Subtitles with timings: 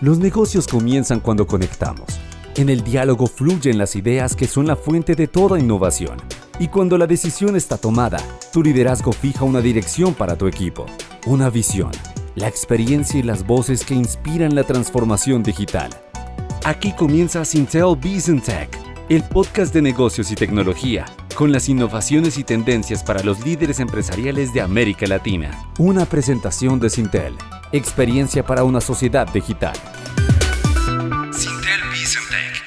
[0.00, 2.06] Los negocios comienzan cuando conectamos.
[2.56, 6.16] En el diálogo fluyen las ideas que son la fuente de toda innovación.
[6.58, 8.18] Y cuando la decisión está tomada,
[8.50, 10.86] tu liderazgo fija una dirección para tu equipo,
[11.26, 11.90] una visión,
[12.34, 15.90] la experiencia y las voces que inspiran la transformación digital.
[16.64, 18.70] Aquí comienza Sintel Business Tech,
[19.10, 21.04] el podcast de negocios y tecnología,
[21.34, 25.64] con las innovaciones y tendencias para los líderes empresariales de América Latina.
[25.78, 27.36] Una presentación de Sintel,
[27.72, 29.74] experiencia para una sociedad digital.
[31.32, 32.62] Sintel Business Tech.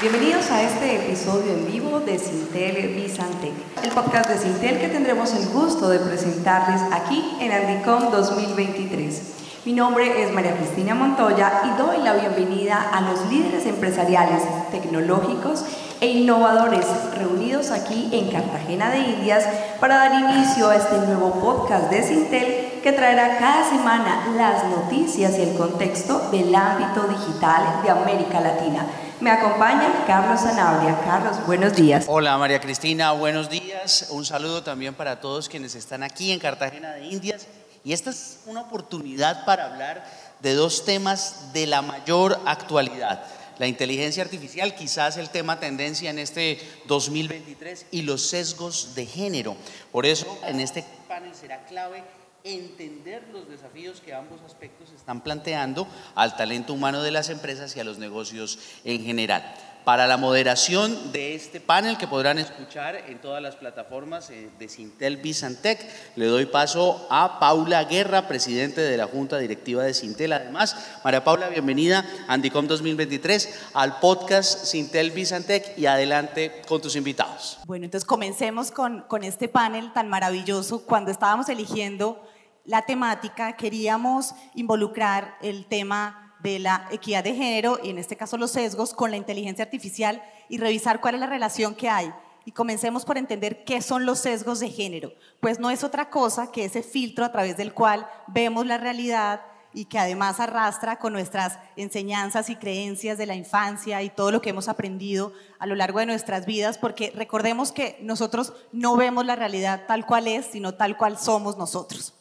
[0.00, 3.52] Bienvenidos a este episodio en vivo de Sintel Bizantec,
[3.82, 9.39] el podcast de Sintel que tendremos el gusto de presentarles aquí en Andicom 2023.
[9.66, 15.66] Mi nombre es María Cristina Montoya y doy la bienvenida a los líderes empresariales, tecnológicos
[16.00, 19.44] e innovadores reunidos aquí en Cartagena de Indias
[19.78, 25.38] para dar inicio a este nuevo podcast de Sintel que traerá cada semana las noticias
[25.38, 28.86] y el contexto del ámbito digital de América Latina.
[29.20, 30.98] Me acompaña Carlos Zanabria.
[31.04, 32.06] Carlos, buenos días.
[32.08, 34.08] Hola María Cristina, buenos días.
[34.08, 37.46] Un saludo también para todos quienes están aquí en Cartagena de Indias
[37.84, 40.04] y esta es una oportunidad para hablar
[40.40, 43.24] de dos temas de la mayor actualidad.
[43.58, 49.54] La inteligencia artificial, quizás el tema tendencia en este 2023, y los sesgos de género.
[49.92, 52.02] Por eso, en este panel será clave
[52.42, 57.80] entender los desafíos que ambos aspectos están planteando al talento humano de las empresas y
[57.80, 63.20] a los negocios en general para la moderación de este panel que podrán escuchar en
[63.20, 65.80] todas las plataformas eh, de Sintel Bizantec.
[66.16, 70.32] Le doy paso a Paula Guerra, presidente de la Junta Directiva de Sintel.
[70.32, 76.96] Además, María Paula, bienvenida a Andicom 2023 al podcast Sintel Bizantec y adelante con tus
[76.96, 77.58] invitados.
[77.66, 80.84] Bueno, entonces comencemos con, con este panel tan maravilloso.
[80.84, 82.22] Cuando estábamos eligiendo
[82.64, 88.36] la temática, queríamos involucrar el tema de la equidad de género, y en este caso
[88.36, 92.12] los sesgos, con la inteligencia artificial y revisar cuál es la relación que hay.
[92.44, 95.12] Y comencemos por entender qué son los sesgos de género.
[95.40, 99.42] Pues no es otra cosa que ese filtro a través del cual vemos la realidad
[99.72, 104.40] y que además arrastra con nuestras enseñanzas y creencias de la infancia y todo lo
[104.42, 109.26] que hemos aprendido a lo largo de nuestras vidas, porque recordemos que nosotros no vemos
[109.26, 112.14] la realidad tal cual es, sino tal cual somos nosotros.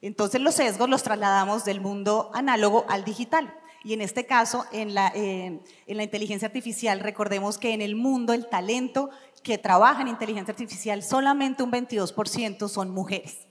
[0.00, 3.54] Entonces los sesgos los trasladamos del mundo análogo al digital.
[3.84, 8.32] Y en este caso, en la, en la inteligencia artificial, recordemos que en el mundo
[8.32, 9.10] el talento
[9.42, 13.46] que trabaja en inteligencia artificial, solamente un 22% son mujeres.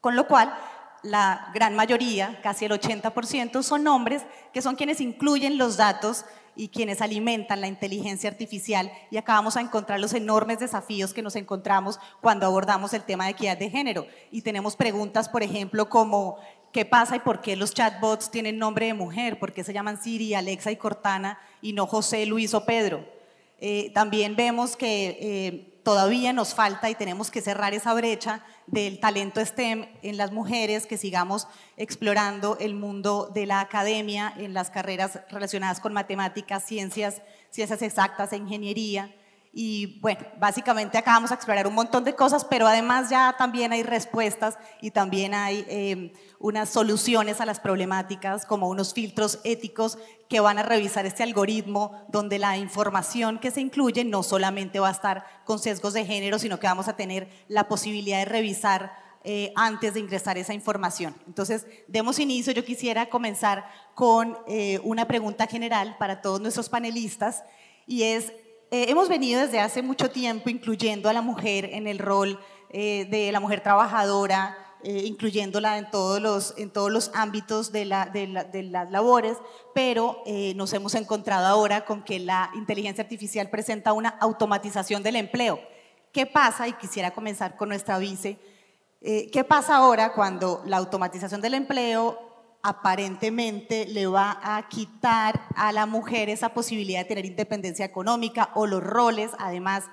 [0.00, 0.56] Con lo cual,
[1.02, 4.22] la gran mayoría, casi el 80%, son hombres
[4.52, 6.24] que son quienes incluyen los datos
[6.56, 11.22] y quienes alimentan la inteligencia artificial y acá vamos a encontrar los enormes desafíos que
[11.22, 14.06] nos encontramos cuando abordamos el tema de equidad de género.
[14.30, 16.38] Y tenemos preguntas, por ejemplo, como
[16.76, 19.38] ¿Qué pasa y por qué los chatbots tienen nombre de mujer?
[19.38, 23.02] ¿Por qué se llaman Siri, Alexa y Cortana y no José, Luis o Pedro?
[23.58, 29.00] Eh, también vemos que eh, todavía nos falta y tenemos que cerrar esa brecha del
[29.00, 31.48] talento STEM en las mujeres, que sigamos
[31.78, 38.34] explorando el mundo de la academia en las carreras relacionadas con matemáticas, ciencias, ciencias exactas
[38.34, 39.16] e ingeniería.
[39.58, 43.72] Y bueno, básicamente acá vamos a explorar un montón de cosas, pero además ya también
[43.72, 49.96] hay respuestas y también hay eh, unas soluciones a las problemáticas, como unos filtros éticos
[50.28, 54.88] que van a revisar este algoritmo, donde la información que se incluye no solamente va
[54.88, 58.92] a estar con sesgos de género, sino que vamos a tener la posibilidad de revisar
[59.24, 61.14] eh, antes de ingresar esa información.
[61.26, 62.52] Entonces, demos inicio.
[62.52, 67.42] Yo quisiera comenzar con eh, una pregunta general para todos nuestros panelistas
[67.86, 68.32] y es,
[68.70, 72.40] eh, hemos venido desde hace mucho tiempo incluyendo a la mujer en el rol
[72.70, 77.84] eh, de la mujer trabajadora, eh, incluyéndola en todos los, en todos los ámbitos de,
[78.12, 79.38] de, las labores,
[79.72, 80.22] pero
[80.54, 85.60] nos hemos encontrado ahora con que la inteligencia artificial presenta una automatización del empleo.
[86.12, 86.66] ¿Qué pasa?
[86.66, 88.38] Y quisiera comenzar con nuestra vice.
[89.00, 92.35] ¿Qué pasa ahora cuando la automatización del empleo
[92.66, 98.66] aparentemente le va a quitar a la mujer esa posibilidad de tener independencia económica o
[98.66, 99.84] los roles, además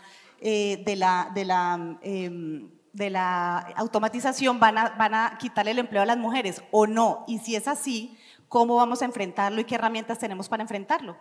[0.42, 5.80] eh, de, la, de, la, em, de, la, automatización, van a, van a quitarle el
[5.80, 7.26] empleo a las mujeres o no.
[7.28, 8.18] Y si es así,
[8.50, 11.16] ¿cómo vamos a enfrentarlo y qué herramientas tenemos para enfrentarlo?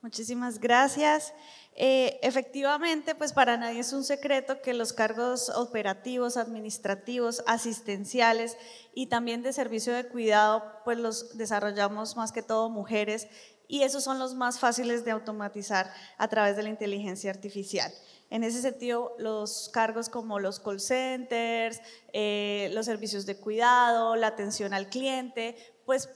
[0.00, 1.34] Muchísimas gracias.
[1.78, 8.56] Eh, efectivamente, pues para nadie es un secreto que los cargos operativos, administrativos, asistenciales
[8.94, 13.28] y también de servicio de cuidado, pues los desarrollamos más que todo mujeres
[13.68, 17.92] y esos son los más fáciles de automatizar a través de la inteligencia artificial.
[18.30, 21.80] En ese sentido, los cargos como los call centers,
[22.14, 26.08] eh, los servicios de cuidado, la atención al cliente, pues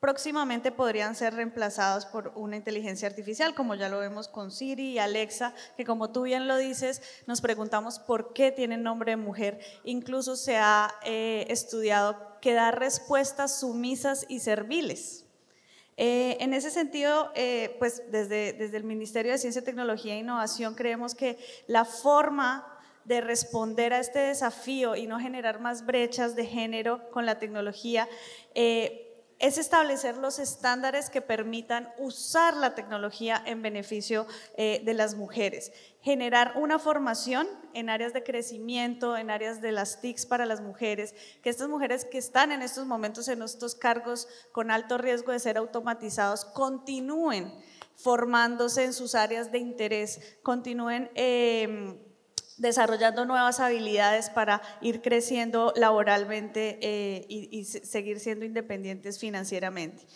[0.00, 4.98] próximamente podrían ser reemplazados por una inteligencia artificial, como ya lo vemos con Siri y
[4.98, 9.60] Alexa, que como tú bien lo dices, nos preguntamos por qué tienen nombre de mujer.
[9.84, 15.24] Incluso se ha eh, estudiado que da respuestas sumisas y serviles.
[15.96, 20.76] Eh, en ese sentido, eh, pues desde, desde el Ministerio de Ciencia, Tecnología e Innovación
[20.76, 22.72] creemos que la forma
[23.04, 28.06] de responder a este desafío y no generar más brechas de género con la tecnología
[29.38, 34.26] es establecer los estándares que permitan usar la tecnología en beneficio
[34.56, 40.00] eh, de las mujeres, generar una formación en áreas de crecimiento, en áreas de las
[40.00, 44.26] TICs para las mujeres, que estas mujeres que están en estos momentos en estos cargos
[44.50, 47.52] con alto riesgo de ser automatizados continúen
[47.94, 51.10] formándose en sus áreas de interés, continúen...
[51.14, 52.04] Eh,
[52.58, 60.06] desarrollando nuevas habilidades para ir creciendo laboralmente eh, y, seguir siendo independientes financieramente.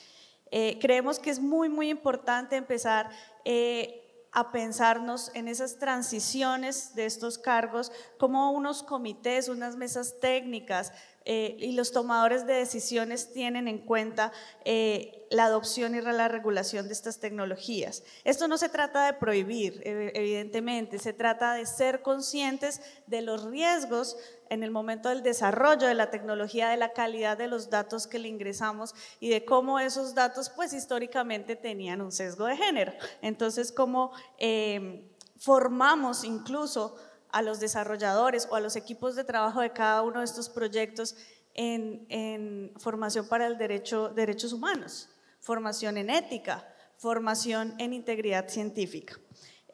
[0.50, 3.09] Eh, creemos que es muy, muy importante empezar
[3.44, 10.93] eh, a pensarnos en esas transiciones de estos cargos como unos comités, unas mesas técnicas
[11.24, 14.32] eh, y los tomadores de decisiones tienen en cuenta
[14.64, 18.02] eh, la adopción y la regulación de estas tecnologías.
[18.24, 24.16] Esto no se trata de prohibir, evidentemente, se trata de ser conscientes de los riesgos
[24.50, 28.19] en el momento del desarrollo de la tecnología, de la calidad de los datos que
[28.19, 32.92] le ingresamos y de cómo esos datos, pues históricamente tenían un sesgo de género.
[33.22, 35.08] Entonces, cómo eh,
[35.38, 36.96] formamos incluso
[37.32, 41.17] a los desarrolladores o a los equipos de trabajo de cada uno de estos proyectos
[41.55, 45.08] en, formación para el derecho, derechos humanos,
[45.40, 49.19] formación en ética, formación en integridad científica.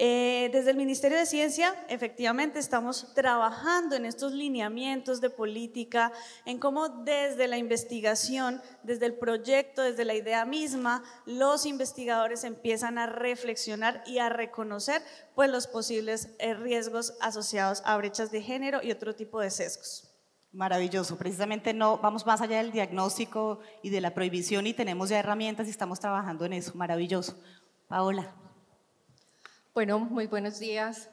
[0.01, 6.13] Eh, desde el Ministerio de Ciencia, efectivamente, estamos trabajando en estos lineamientos de política,
[6.45, 12.97] en cómo desde la investigación, desde el proyecto, desde la idea misma, los investigadores empiezan
[12.97, 15.03] a reflexionar y a reconocer
[15.35, 20.05] pues, los posibles eh, riesgos asociados a brechas de género y otro tipo de sesgos.
[20.53, 25.19] Maravilloso, precisamente no vamos más allá del diagnóstico y de la prohibición y tenemos ya
[25.19, 26.73] herramientas y estamos trabajando en eso.
[26.75, 27.37] Maravilloso.
[27.89, 28.48] Paola.
[29.79, 31.09] Bueno, muy buenos días.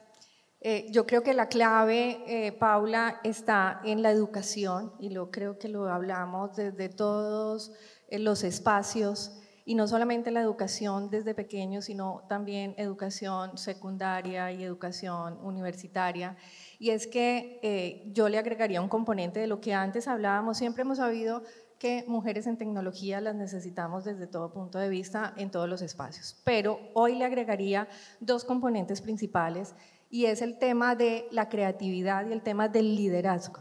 [0.60, 5.56] Eh, yo creo que la clave, eh, Paula, está en la educación y lo creo
[5.56, 7.70] que lo hablamos desde todos
[8.08, 14.64] eh, los espacios y no solamente la educación desde pequeños, sino también educación secundaria y
[14.64, 16.36] educación universitaria.
[16.80, 20.98] Y es que yo le agregaría un componente de lo que antes hablábamos, siempre hemos
[20.98, 21.44] sabido
[21.78, 26.40] que mujeres en tecnología las necesitamos desde todo punto de vista en todos los espacios.
[26.44, 27.88] Pero hoy le agregaría
[28.20, 29.74] dos componentes principales
[30.10, 33.60] y es el tema de la creatividad y el tema del liderazgo.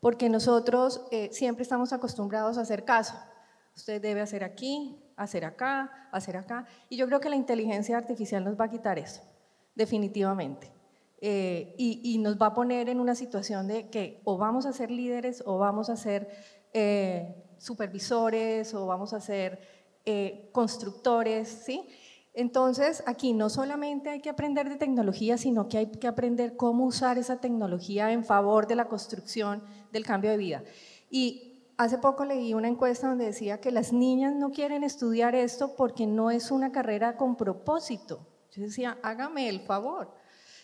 [0.00, 3.14] Porque nosotros eh, siempre estamos acostumbrados a hacer caso.
[3.76, 6.66] Usted debe hacer aquí, hacer acá, hacer acá.
[6.88, 9.22] Y yo creo que la inteligencia artificial nos va a quitar eso,
[9.74, 10.81] definitivamente.
[11.24, 14.72] Eh, y, y, nos va a poner en una situación de que o vamos a
[14.72, 16.28] ser líderes o vamos a ser
[16.72, 19.60] eh, supervisores o vamos a ser
[20.04, 21.86] eh, constructores, ¿sí?
[22.34, 26.86] Entonces, aquí no solamente hay que aprender de tecnología, sino que hay que aprender cómo
[26.86, 30.64] usar esa tecnología en favor de la construcción del cambio de vida.
[31.08, 35.76] Y hace poco leí una encuesta donde decía que las niñas no quieren estudiar esto
[35.76, 38.26] porque no es una carrera con propósito.
[38.50, 40.21] Yo decía, hágame el favor.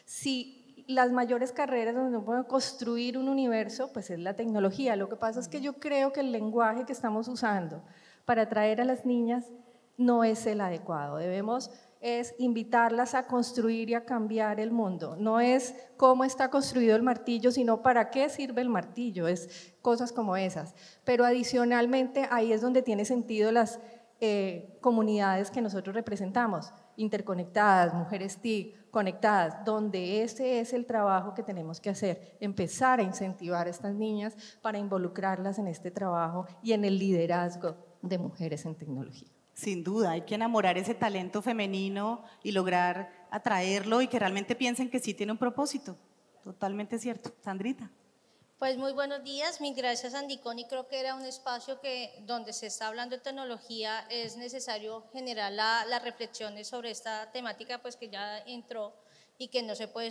[0.09, 4.97] Si las mayores carreras donde uno puede construir un universo, pues es la tecnología.
[4.97, 7.83] Lo que pasa es que yo creo que el lenguaje que estamos usando
[8.25, 9.53] para atraer a las niñas
[9.99, 11.19] no es el adecuado.
[11.19, 15.15] Debemos es invitarlas a construir y a cambiar el mundo.
[15.19, 19.29] No es cómo está construido el martillo, sino para qué sirve el martillo.
[19.29, 20.75] Es cosas como esas.
[21.05, 23.79] Pero adicionalmente ahí es donde tiene sentido las
[24.21, 31.45] eh, comunidades que nosotros representamos, interconectadas, mujeres TIC, conectadas, donde ese es el trabajo que
[31.45, 36.73] tenemos que hacer, empezar a incentivar a estas niñas para involucrarlas en este trabajo y
[36.73, 39.29] en el liderazgo de mujeres en tecnología.
[39.55, 44.91] Sin duda, hay que enamorar ese talento femenino y lograr atraerlo y que realmente piensen
[44.91, 45.95] que sí tiene un propósito.
[46.43, 47.31] Totalmente cierto.
[47.41, 47.93] Sandrita.
[48.59, 52.53] Pues muy buenos días, mil gracias Andicón y creo que era un espacio que donde
[52.53, 58.09] se está hablando de tecnología es necesario generar las reflexiones sobre esta temática pues que
[58.09, 58.97] ya entró
[59.39, 60.11] y que no se puede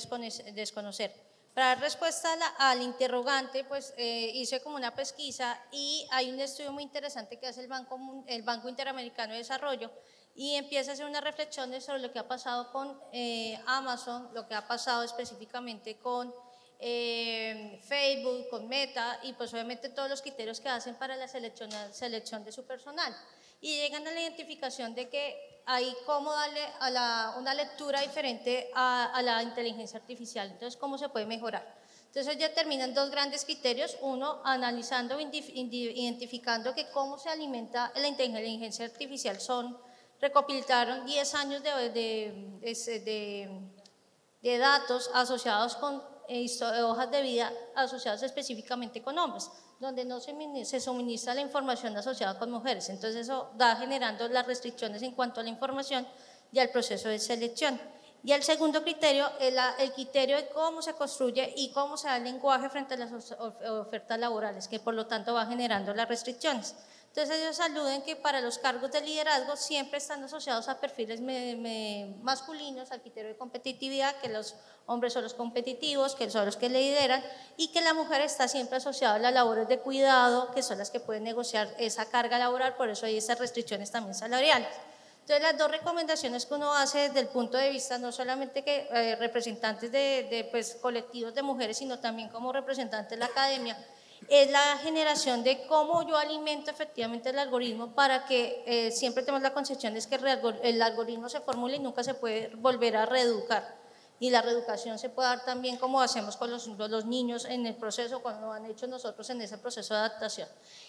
[0.54, 1.14] desconocer.
[1.54, 6.72] Para dar respuesta al interrogante, pues eh, hice como una pesquisa y hay un estudio
[6.72, 9.92] muy interesante que hace el Banco, el Banco Interamericano de Desarrollo
[10.36, 14.48] y empieza a hacer unas reflexiones sobre lo que ha pasado con eh, Amazon, lo
[14.48, 16.34] que ha pasado específicamente con
[16.80, 22.44] Facebook, con Meta y pues obviamente todos los criterios que hacen para la selección, selección
[22.44, 23.16] de su personal.
[23.60, 28.70] Y llegan a la identificación de que hay cómo darle a la, una lectura diferente
[28.76, 30.48] a, a la inteligencia artificial.
[30.52, 31.78] Entonces, ¿cómo se puede mejorar?
[32.18, 33.96] Entonces ya terminan dos grandes criterios.
[34.02, 39.40] Uno, analizando, identificando que cómo se alimenta la inteligencia artificial.
[39.40, 39.78] Son,
[40.20, 43.62] recopilaron 10 años de, de,
[44.42, 46.48] de, datos asociados con eh,
[46.84, 50.34] hojas de vida asociadas específicamente con hombres, donde no se,
[50.66, 52.90] se suministra la información asociada con mujeres.
[52.90, 56.08] Entonces eso va generando las restricciones en cuanto a la información
[56.52, 57.80] y al proceso de selección.
[58.24, 62.18] Y el segundo criterio es el criterio de cómo se construye y cómo se da
[62.18, 63.12] el lenguaje frente a las
[63.70, 66.76] ofertas laborales, que por lo tanto va generando las restricciones.
[67.18, 71.20] Entonces ellos aluden que para los cargos de liderazgo siempre están asociados a perfiles
[72.22, 74.54] masculinos, al criterio de competitividad, que los
[74.86, 77.24] hombres son los competitivos, que son los que lideran,
[77.56, 80.92] y que la mujer está siempre asociada a las labores de cuidado, que son las
[80.92, 84.70] que pueden negociar esa carga laboral, por eso hay esas restricciones también salariales.
[85.22, 88.88] Entonces, las dos recomendaciones que uno hace desde el punto de vista no solamente que
[88.92, 93.76] eh, representantes de, pues, colectivos de mujeres, sino también como representantes de la academia,
[94.30, 99.42] es la generación de cómo yo alimento efectivamente el algoritmo para que eh, siempre tenemos
[99.42, 100.20] la concepción de que
[100.64, 103.78] el algoritmo se formule y nunca se puede volver a reeducar.
[104.20, 107.76] Y la reeducación se puede dar también como hacemos con los, los niños en el
[107.76, 110.48] proceso, cuando lo han hecho nosotros en ese proceso de adaptación.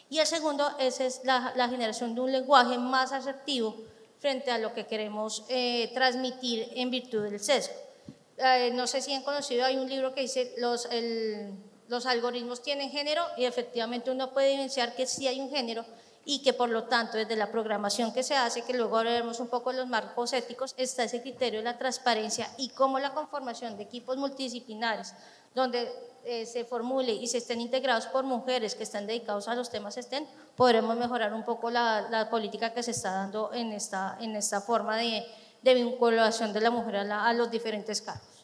[0.09, 3.77] Y el segundo es, es la, la generación de un lenguaje más asertivo
[4.19, 7.75] frente a lo que queremos eh, transmitir en virtud del sesgo.
[8.39, 10.89] Eh, no sé si han conocido, hay un libro que dice los,
[11.88, 15.85] los algoritmos tienen género y efectivamente uno puede evidenciar que sí hay un género
[16.25, 19.49] y que por lo tanto desde la programación que se hace, que luego veremos un
[19.49, 23.85] poco los marcos éticos, está ese criterio de la transparencia y cómo la conformación de
[23.85, 25.14] equipos multidisciplinares,
[25.54, 25.90] donde
[26.25, 29.97] eh, se formule y se estén integrados por mujeres que estén dedicados a los temas
[29.97, 34.61] estén, podremos mejorar un poco la, política que se está dando en esta, en esta
[34.61, 35.25] forma de,
[35.62, 38.38] vinculación de la mujer a, los diferentes cargos.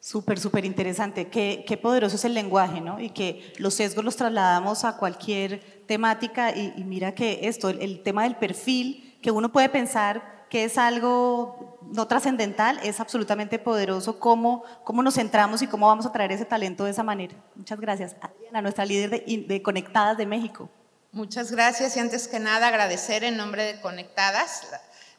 [0.00, 1.28] Súper, súper interesante.
[1.28, 3.00] Qué, poderoso es el lenguaje, ¿no?
[3.00, 8.22] Y que los sesgos los trasladamos a cualquier temática y, mira que esto, el tema
[8.22, 14.64] del perfil, que uno puede pensar que es algo no trascendental, es absolutamente poderoso cómo,
[14.84, 17.34] cómo nos centramos y cómo vamos a traer ese talento de esa manera.
[17.54, 18.16] Muchas gracias.
[18.20, 20.70] Adriana, nuestra líder de, Conectadas de México.
[21.12, 24.66] Muchas gracias y antes que nada agradecer en nombre de Conectadas,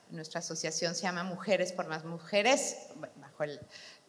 [0.09, 2.77] nuestra asociación se llama Mujeres por más Mujeres,
[3.15, 3.43] bajo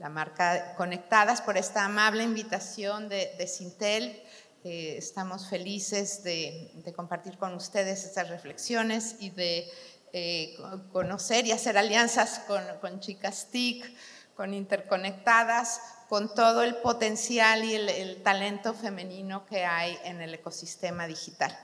[0.01, 4.23] la marca Conectadas, por esta amable invitación de, de Sintel.
[4.65, 9.71] Eh, estamos felices de, compartir con ustedes estas reflexiones y de
[10.15, 10.57] eh,
[10.93, 12.41] conocer y hacer alianzas
[12.81, 13.95] con, chicas TIC,
[14.35, 21.07] con interconectadas, con todo el potencial y el, talento femenino que hay en el ecosistema
[21.07, 21.55] digital.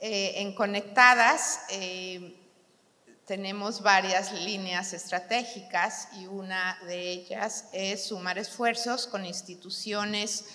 [0.00, 1.60] Eh, en Conectadas
[3.30, 10.46] tenemos varias líneas estratégicas y una de ellas es sumar esfuerzos con instituciones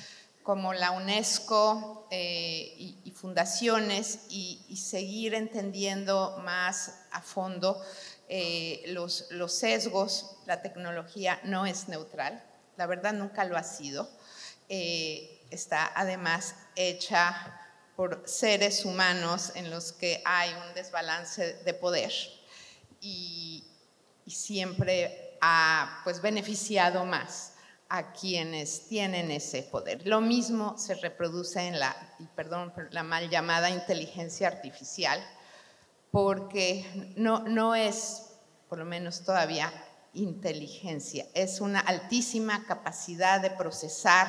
[0.43, 7.81] como la UNESCO y, fundaciones y, seguir entendiendo más a fondo
[8.27, 12.43] eh, los, los sesgos, la tecnología no es neutral,
[12.75, 14.09] la verdad nunca lo ha sido.
[14.67, 17.57] Eh, está además hecha
[17.95, 22.11] por seres humanos en los que hay un desbalance de poder
[23.05, 23.63] y,
[24.27, 27.53] siempre ha pues, beneficiado más
[27.89, 30.05] a quienes tienen ese poder.
[30.07, 31.95] Lo mismo se reproduce en la,
[32.35, 35.23] perdón, la mal llamada inteligencia artificial,
[36.09, 38.31] porque no, no es,
[38.67, 39.71] por lo menos todavía,
[40.15, 44.27] inteligencia, es una altísima capacidad de procesar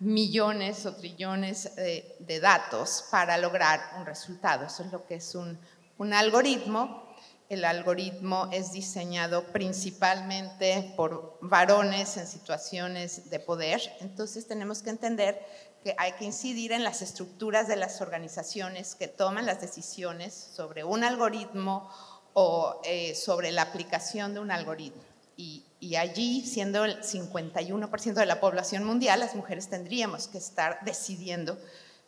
[0.00, 4.66] millones o trillones de, datos para lograr un resultado.
[4.66, 5.56] Eso es lo que es un,
[5.98, 7.11] un algoritmo.
[7.52, 15.38] El algoritmo es diseñado principalmente por varones en situaciones de poder, entonces tenemos que entender
[15.84, 20.82] que hay que incidir en las estructuras de las organizaciones que toman las decisiones sobre
[20.82, 21.90] un algoritmo
[22.32, 25.02] o eh, sobre la aplicación de un algoritmo.
[25.36, 31.58] Y, allí, siendo el 51% de la población mundial, las mujeres tendríamos que estar decidiendo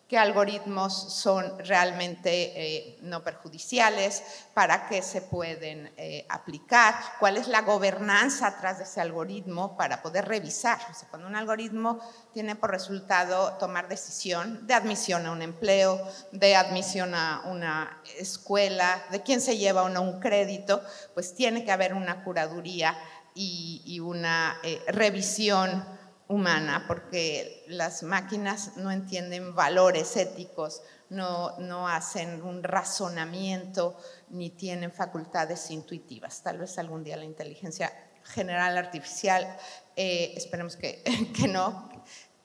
[0.09, 7.49] qué algoritmos son realmente eh, no perjudiciales, para qué se pueden eh, aplicar, cuál es
[7.49, 10.79] la gobernanza atrás de ese algoritmo para poder revisar.
[11.11, 11.99] cuando un algoritmo
[12.33, 16.01] tiene por resultado tomar decisión de admisión a un empleo,
[16.33, 20.83] de admisión a una escuela, de quién se lleva o no un crédito,
[21.15, 22.97] pues tiene que haber una curaduría
[23.35, 25.85] y, una eh, revisión
[26.29, 33.97] humana, porque las máquinas no entienden valores éticos, no, no hacen un razonamiento
[34.31, 36.43] ni tienen facultades intuitivas.
[36.43, 37.93] Tal vez algún día la inteligencia
[38.25, 39.57] general artificial,
[39.97, 41.03] eh, esperemos que,
[41.37, 41.91] que no,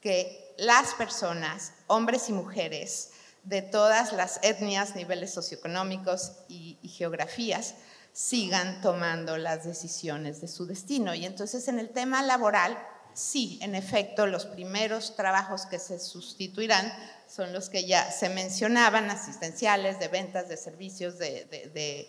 [0.02, 3.12] que las personas, hombres y mujeres,
[3.44, 7.76] de todas las etnias, niveles socioeconómicos y, y, geografías,
[8.12, 11.16] sigan tomando las decisiones de su destino.
[11.16, 12.78] Y entonces en el tema laboral
[13.20, 16.90] Sí, en efecto, los primeros trabajos que se sustituirán
[17.28, 22.08] son los que ya se mencionaban, asistenciales, de ventas, de servicios, de,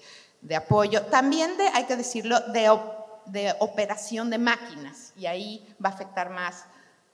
[0.55, 1.03] apoyo.
[1.07, 2.71] También de, hay que decirlo, de,
[3.27, 6.67] de operación de máquinas, y ahí va a afectar más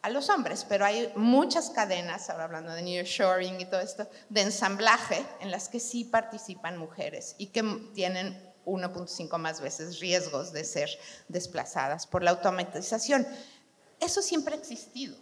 [0.03, 4.43] a los hombres, pero hay muchas cadenas, ahora hablando de nearshoring y todo esto, de
[4.43, 7.63] ensamblaje en las que sí participan mujeres y que
[7.95, 10.91] tienen 1.5 más veces riesgos de ser
[11.29, 13.27] desplazadas por la automatización.
[14.01, 15.17] Eso siempre ha existido.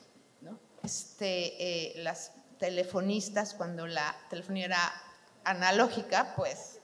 [0.83, 4.93] Este, eh, las telefonistas, cuando la telefonía era
[5.45, 6.81] analógica, pues...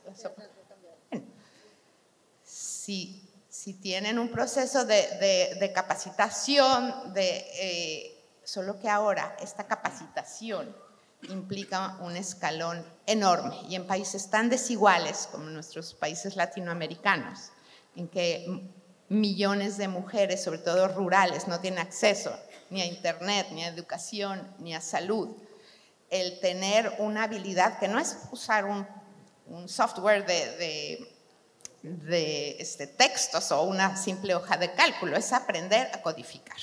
[2.43, 10.75] si, si, tienen un proceso de, de, capacitación, de, eh, solo que ahora esta capacitación
[11.29, 17.51] implica un escalón enorme y en países tan desiguales como nuestros países latinoamericanos,
[17.95, 18.71] en que
[19.11, 22.33] millones de mujeres, sobre todo rurales, no tienen acceso
[22.71, 25.37] ni a Internet, ni a educación, ni a salud.
[26.09, 28.87] El tener una habilidad que no es usar un,
[29.69, 31.09] software de,
[31.83, 36.59] de, este, textos o una simple hoja de cálculo, es aprender a codificar.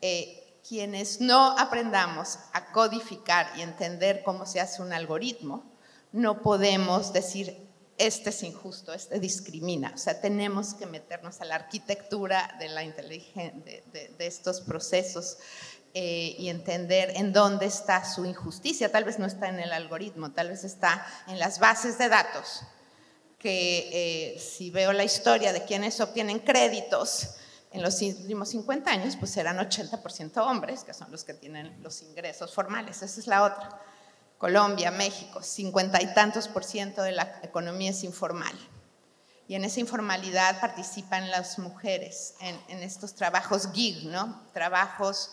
[0.00, 5.64] Eh, quienes no aprendamos a codificar y entender cómo se hace un algoritmo,
[6.12, 7.65] no podemos decir
[7.98, 9.92] este es injusto, este discrimina.
[9.94, 13.82] O sea, tenemos que meternos a la arquitectura de, la de,
[14.16, 15.38] de, estos procesos
[15.94, 18.92] eh, y entender en dónde está su injusticia.
[18.92, 22.62] Tal vez no está en el algoritmo, tal vez está en las bases de datos,
[23.38, 27.36] que eh, si veo la historia de quienes obtienen créditos,
[27.72, 32.00] en los últimos 50 años, pues eran 80% hombres, que son los que tienen los
[32.00, 33.02] ingresos formales.
[33.02, 33.82] Esa es la otra.
[34.38, 38.54] Colombia, México, cincuenta y tantos por ciento de la economía es informal.
[39.48, 44.42] Y en esa informalidad participan las mujeres en, estos trabajos gig, ¿no?
[44.52, 45.30] Trabajos,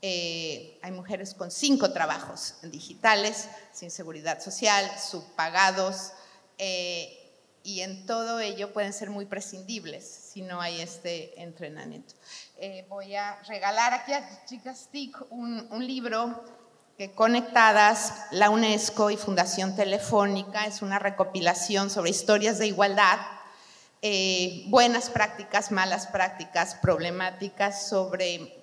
[0.00, 6.12] eh, hay mujeres con cinco trabajos digitales, sin seguridad social, subpagados,
[6.58, 7.26] eh,
[7.64, 12.14] y en todo ello pueden ser muy prescindibles si no hay este entrenamiento.
[12.58, 16.44] Eh, voy a regalar aquí a chicas TIC un, un libro
[16.96, 23.18] que conectadas, la UNESCO y Fundación Telefónica es una recopilación sobre historias de igualdad,
[24.00, 28.62] eh, buenas prácticas, malas prácticas, problemáticas sobre,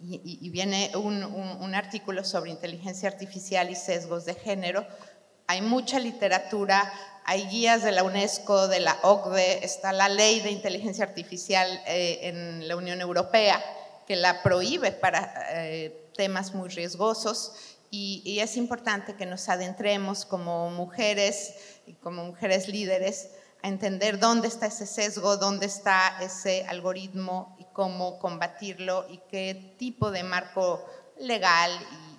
[0.00, 4.84] y, viene un, un, artículo sobre inteligencia artificial y sesgos de género.
[5.46, 6.92] Hay mucha literatura,
[7.24, 12.20] hay guías de la UNESCO, de la OCDE, está la ley de inteligencia artificial eh,
[12.22, 13.62] en la Unión Europea
[14.04, 15.32] que la prohíbe para...
[15.52, 17.52] Eh, temas muy riesgosos
[17.94, 21.54] y, es importante que nos adentremos como mujeres
[21.86, 23.28] y como mujeres líderes
[23.62, 29.74] a entender dónde está ese sesgo, dónde está ese algoritmo y cómo combatirlo y qué
[29.78, 30.84] tipo de marco
[31.18, 31.70] legal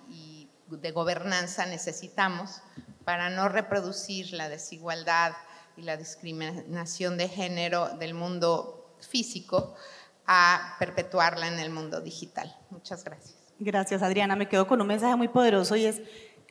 [0.08, 2.62] y, de gobernanza necesitamos
[3.04, 5.32] para no reproducir la desigualdad
[5.76, 9.74] y la discriminación de género del mundo físico
[10.26, 12.56] a perpetuarla en el mundo digital.
[12.70, 13.33] Muchas gracias.
[13.58, 14.36] Gracias, Adriana.
[14.36, 16.02] Me quedo con un mensaje muy poderoso y es,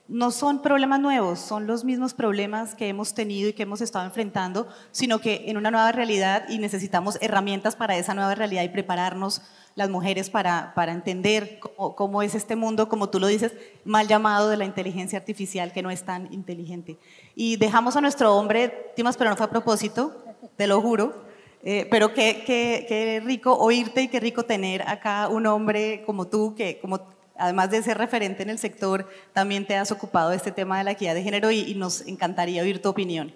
[0.07, 4.05] no son problemas nuevos, son los mismos problemas que hemos tenido y que hemos estado
[4.05, 8.69] enfrentando, sino que en una nueva realidad y necesitamos herramientas para esa nueva realidad y
[8.69, 9.41] prepararnos
[9.75, 13.53] las mujeres para, para entender cómo, cómo, es este mundo, como tú lo dices,
[13.85, 16.99] mal llamado de la inteligencia artificial, que no es tan inteligente.
[17.35, 20.23] Y dejamos a nuestro hombre, Timas, pero no fue a propósito,
[20.55, 21.25] te lo juro,
[21.63, 26.27] eh, pero qué, qué, qué, rico oírte y qué rico tener acá un hombre como
[26.27, 30.35] tú, que como, además de ser referente en el sector, también te has ocupado de
[30.35, 33.33] este tema de la equidad de género y, nos encantaría oír tu opinión.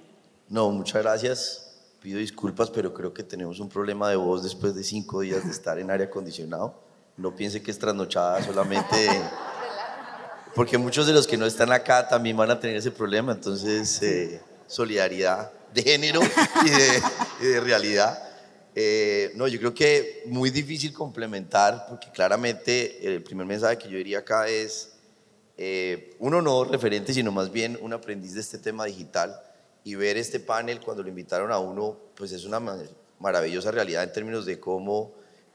[0.49, 1.63] No, muchas gracias.
[2.01, 5.51] Pido disculpas, pero creo que tenemos un problema de voz después de cinco días de
[5.51, 6.75] estar en aire acondicionado.
[7.15, 9.09] No piense que es trasnochada solamente
[10.53, 14.01] porque muchos de los que no están acá también van a tener ese problema, entonces
[14.01, 16.21] eh, solidaridad de género
[17.39, 18.23] y de, realidad.
[18.75, 23.97] Eh, no, yo creo que muy difícil complementar, porque claramente el primer mensaje que yo
[23.97, 24.93] diría acá es,
[25.57, 29.41] eh, uno no referente, sino más bien un aprendiz de este tema digital
[29.83, 32.61] y ver este panel cuando lo invitaron a uno, pues es una
[33.19, 35.13] maravillosa realidad en términos de cómo,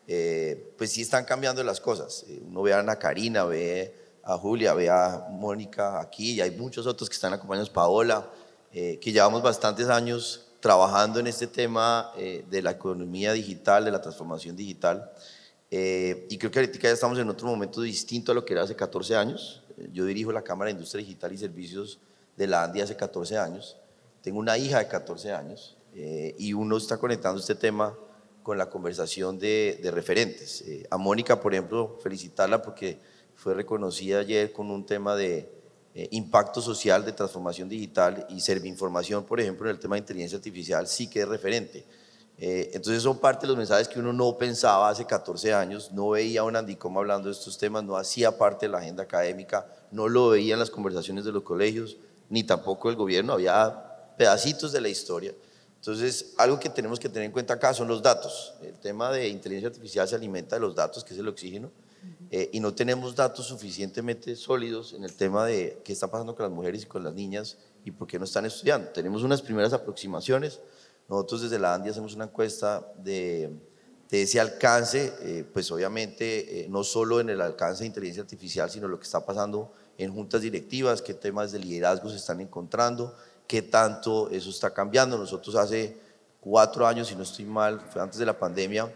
[0.08, 2.24] eh, pues sí están cambiando las cosas.
[2.48, 3.94] Uno ve a Ana Karina, ve
[4.24, 8.28] a Julia, ve a Mónica aquí y hay muchos otros que están acompañados, Paola,
[8.74, 13.90] eh, que llevamos bastantes años trabajando en este tema eh, de la economía digital, de
[13.90, 15.12] la transformación digital.
[15.70, 18.62] Eh, y creo que ahorita ya estamos en otro momento distinto a lo que era
[18.62, 19.62] hace 14 años.
[19.92, 21.98] Yo dirijo la Cámara de Industria Digital y Servicios
[22.34, 23.76] de la ANDI hace 14 años.
[24.22, 27.94] Tengo una hija de 14 años y uno está conectando este tema
[28.42, 30.64] con la conversación de, de referentes.
[30.88, 32.98] a Mónica, por ejemplo, felicitarla porque
[33.34, 35.61] fue reconocida ayer con un tema de
[35.94, 40.38] eh, impacto social de transformación digital y Serviinformación, por ejemplo, en el tema de inteligencia
[40.38, 41.84] artificial, sí que es referente.
[42.38, 46.10] Eh, entonces son parte de los mensajes que uno no pensaba hace 14 años, no
[46.10, 49.66] veía a un Andicom hablando de estos temas, no hacía parte de la agenda académica,
[49.90, 51.98] no lo veía en las conversaciones de los colegios,
[52.30, 55.34] ni tampoco el gobierno, había pedacitos de la historia.
[55.76, 58.54] Entonces, algo que tenemos que tener en cuenta acá son los datos.
[58.62, 61.70] El tema de inteligencia artificial se alimenta de los datos, que es el oxígeno,
[62.34, 66.44] eh, y no tenemos datos suficientemente sólidos en el tema de qué está pasando con
[66.44, 68.88] las mujeres y con las niñas y por qué no están estudiando.
[68.88, 70.58] Tenemos unas primeras aproximaciones.
[71.10, 73.50] Nosotros desde la ANDI hacemos una encuesta de,
[74.08, 78.70] de ese alcance, eh, pues obviamente eh, no solo en el alcance de inteligencia artificial,
[78.70, 83.14] sino lo que está pasando en juntas directivas, qué temas de liderazgo se están encontrando,
[83.46, 85.18] qué tanto eso está cambiando.
[85.18, 85.98] Nosotros hace
[86.40, 88.90] cuatro años, si no estoy mal, fue antes de la pandemia,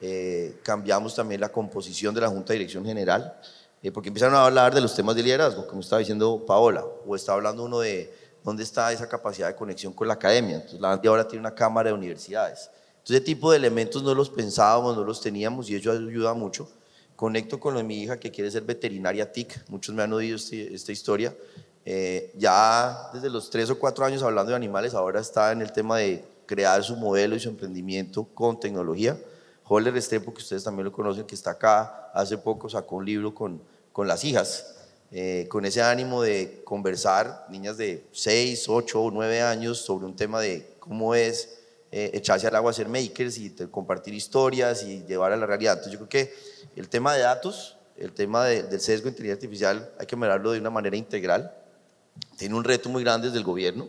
[0.00, 3.38] eh, cambiamos también la composición de la Junta de Dirección General,
[3.82, 7.16] eh, porque empezaron a hablar de los temas de liderazgo, como estaba diciendo Paola, o
[7.16, 8.12] está hablando uno de
[8.44, 10.56] dónde está esa capacidad de conexión con la academia.
[10.56, 12.70] Entonces, la ahora tiene una cámara de universidades.
[12.90, 16.68] Entonces, ese tipo de elementos no los pensábamos, no los teníamos y eso ayuda mucho.
[17.16, 20.92] Conecto con mi hija que quiere ser veterinaria TIC, muchos me han oído este, esta
[20.92, 21.34] historia.
[21.84, 25.72] Eh, ya desde los tres o cuatro años hablando de animales, ahora está en el
[25.72, 29.18] tema de crear su modelo y su emprendimiento con tecnología.
[29.72, 33.32] Holler Estepo, que ustedes también lo conocen, que está acá, hace poco sacó un libro
[33.32, 34.74] con, con las hijas,
[35.12, 40.16] eh, con ese ánimo de conversar, niñas de 6, 8 o 9 años, sobre un
[40.16, 41.60] tema de cómo es
[41.92, 45.74] eh, echarse al agua a ser makers y compartir historias y llevar a la realidad.
[45.74, 46.34] Entonces yo creo que
[46.74, 50.58] el tema de datos, el tema del sesgo de inteligencia artificial, hay que mirarlo de
[50.58, 51.54] una manera integral.
[52.36, 53.86] Tiene un reto muy grande desde el gobierno,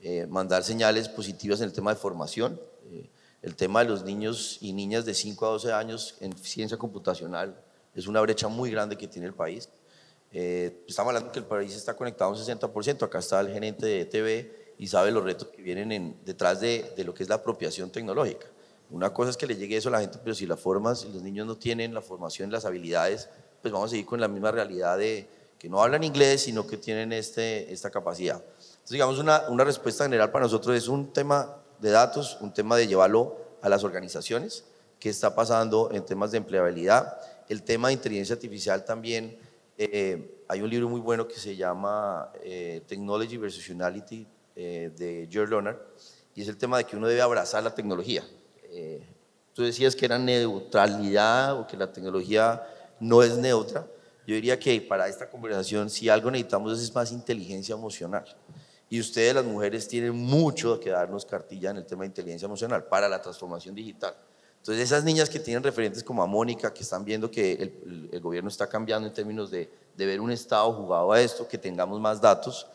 [0.00, 2.60] eh, mandar señales positivas en el tema de formación
[3.42, 7.56] el tema de los niños y niñas de 5 a 12 años en ciencia computacional
[7.94, 9.68] es una brecha muy grande que tiene el país.
[10.32, 14.00] Eh, estamos hablando que el país está conectado un 60%, acá está el gerente de
[14.02, 18.46] ETV y sabe los retos que vienen detrás de, lo que es la apropiación tecnológica.
[18.90, 21.12] Una cosa es que le llegue eso a la gente, pero si la formas, si
[21.12, 23.30] los niños no tienen la formación, las habilidades,
[23.62, 25.26] pues vamos a seguir con la misma realidad de
[25.58, 28.36] que no hablan inglés, sino que tienen este, esta capacidad.
[28.36, 32.76] Entonces, digamos, una, una respuesta general para nosotros es un tema de datos, un tema
[32.76, 34.64] de llevarlo a las organizaciones,
[34.98, 39.38] qué está pasando en temas de empleabilidad, el tema de inteligencia artificial también.
[39.78, 45.28] Eh, hay un libro muy bueno que se llama eh, Technology versus Humanity eh, de
[45.30, 45.76] George Leonard
[46.34, 48.24] y es el tema de que uno debe abrazar la tecnología.
[49.52, 52.62] tú decías que era neutralidad o que la tecnología
[53.00, 53.86] no es neutra.
[54.26, 58.24] Yo diría que para esta conversación, si algo necesitamos es más inteligencia emocional.
[58.88, 62.84] Y ustedes, las mujeres, tienen mucho que darnos cartilla en el tema de inteligencia emocional
[62.84, 64.14] para la transformación digital.
[64.58, 67.52] Entonces, esas niñas que tienen referentes como a Mónica, que están viendo que
[68.10, 72.00] el, gobierno está cambiando en términos de, ver un Estado jugado a esto, que tengamos
[72.00, 72.66] más datos,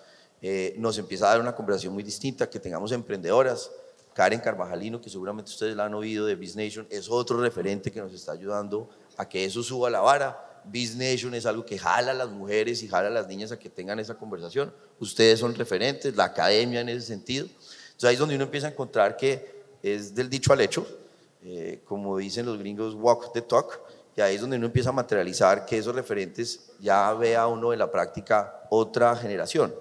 [0.42, 3.72] eh, nos empieza a dar una conversación muy distinta, que tengamos emprendedoras.
[4.14, 8.02] Karen Carvajalino, que seguramente ustedes la han oído de Business Nation, es otro referente que
[8.02, 12.12] nos está ayudando a que eso suba la vara Biz Nation es algo que jala
[12.12, 14.74] a las mujeres y jala a las niñas a que tengan esa conversación.
[15.00, 17.46] Ustedes son referentes, la academia en ese sentido.
[17.46, 20.88] Entonces ahí es donde uno empieza a encontrar que es del dicho al hecho,
[21.44, 23.80] eh, como dicen los gringos, walk the talk,
[24.16, 27.80] y ahí es donde uno empieza a materializar que esos referentes ya vea uno en
[27.80, 29.74] la práctica otra generación.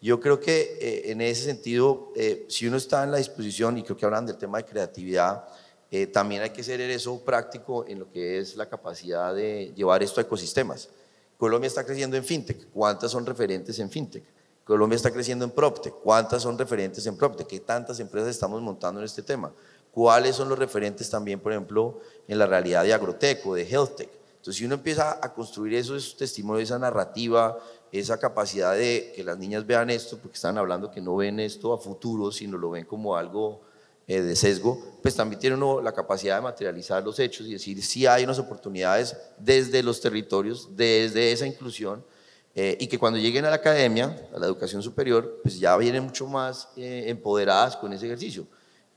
[0.00, 3.82] Yo creo que eh, en ese sentido, eh, si uno está en la disposición, y
[3.82, 5.44] creo que hablan del tema de creatividad,
[5.90, 10.02] eh, también hay que ser eso práctico en lo que es la capacidad de llevar
[10.02, 10.88] esto a ecosistemas.
[11.38, 14.24] Colombia está creciendo en fintech, ¿cuántas son referentes en fintech?
[14.64, 17.46] Colombia está creciendo en PropTech, ¿cuántas son referentes en PropTech?
[17.46, 19.52] ¿Qué tantas empresas estamos montando en este tema?
[19.92, 24.10] ¿Cuáles son los referentes también, por ejemplo, en la realidad de agrotech o de healthtech?
[24.36, 27.58] Entonces, si uno empieza a construir esos testimonios, esa narrativa,
[27.92, 31.72] esa capacidad de que las niñas vean esto, porque están hablando que no ven esto
[31.72, 33.60] a futuro, sino lo ven como algo
[34.08, 37.82] eh, de sesgo, pues también tiene uno la capacidad de materializar los hechos y decir
[37.82, 42.04] si hay unas oportunidades desde los territorios, desde esa inclusión,
[42.54, 46.04] eh, y que cuando lleguen a la academia, a la educación superior, pues ya vienen
[46.04, 48.46] mucho más eh, empoderadas con ese ejercicio.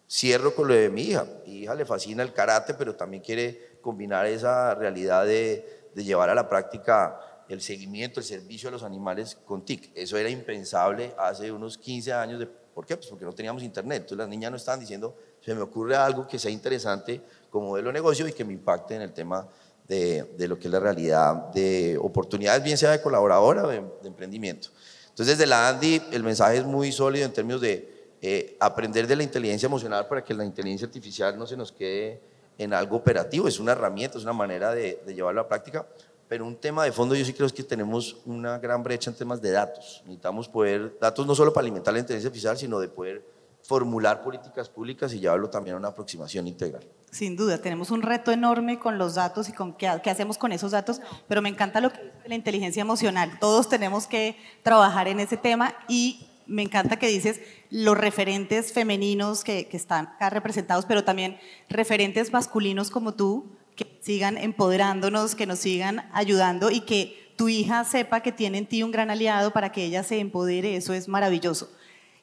[0.10, 1.28] Cierro con lo de mi hija.
[1.45, 6.30] Mi hija le fascina el karate, pero también quiere combinar esa realidad de, de llevar
[6.30, 7.19] a la práctica
[7.50, 9.91] el seguimiento, el servicio a los animales con TIC.
[9.95, 12.39] Eso era impensable hace unos 15 años.
[12.39, 12.48] De,
[12.80, 12.96] ¿Por qué?
[12.96, 14.04] Pues porque no teníamos internet.
[14.04, 17.89] Entonces las niñas no estaban diciendo, se me ocurre algo que sea interesante como modelo
[17.89, 19.46] de negocio y que me impacte en el tema
[19.86, 23.82] de, de lo que es la realidad de oportunidades, bien sea de colaboradora o de,
[23.82, 24.70] de emprendimiento.
[25.10, 29.18] Entonces desde la Andy el mensaje es muy sólido en términos de eh, aprender de
[29.18, 32.22] la inteligencia emocional para que la inteligencia artificial no se nos quede
[32.58, 35.86] en algo operativo, es una herramienta, es una manera de, de llevarlo a la práctica,
[36.30, 39.42] pero un tema de fondo yo sí creo que tenemos una gran brecha en temas
[39.42, 40.04] de datos.
[40.06, 43.26] Necesitamos poder, datos no solo para alimentar la inteligencia artificial, sino de poder
[43.63, 46.84] formular políticas públicas y llevarlo también a una aproximación integral.
[47.12, 50.52] Sin duda, tenemos un reto enorme con los datos y con qué, qué hacemos con
[50.52, 53.39] esos datos, pero me encanta lo que dice la inteligencia emocional.
[53.39, 59.44] Todos tenemos que trabajar en ese tema y me encanta que dices los referentes femeninos
[59.44, 61.39] que, que están acá representados, pero también
[61.70, 67.86] referentes masculinos como tú, que sigan empoderándonos, que nos sigan ayudando y que tu hija
[67.86, 71.08] sepa que tiene en ti un gran aliado para que ella se empodere, eso es
[71.08, 71.70] maravilloso.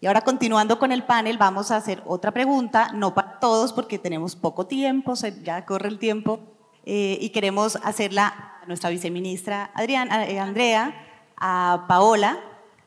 [0.03, 3.99] Y ahora continuando con el panel, vamos a hacer otra pregunta, no para todos porque
[3.99, 6.40] tenemos poco tiempo, ya corre el tiempo,
[6.85, 10.95] eh, y queremos hacerla a nuestra viceministra Adriana, eh, Andrea,
[11.38, 12.38] a Paola,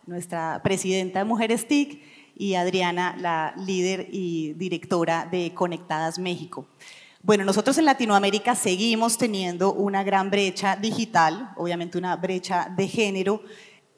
[0.06, 2.04] nuestra presidenta de Mujeres TIC,
[2.38, 6.68] y Adriana, la líder y directora de Conectadas México.
[7.22, 13.44] Bueno, nosotros en Latinoamérica seguimos teniendo una gran brecha digital, obviamente una brecha de género.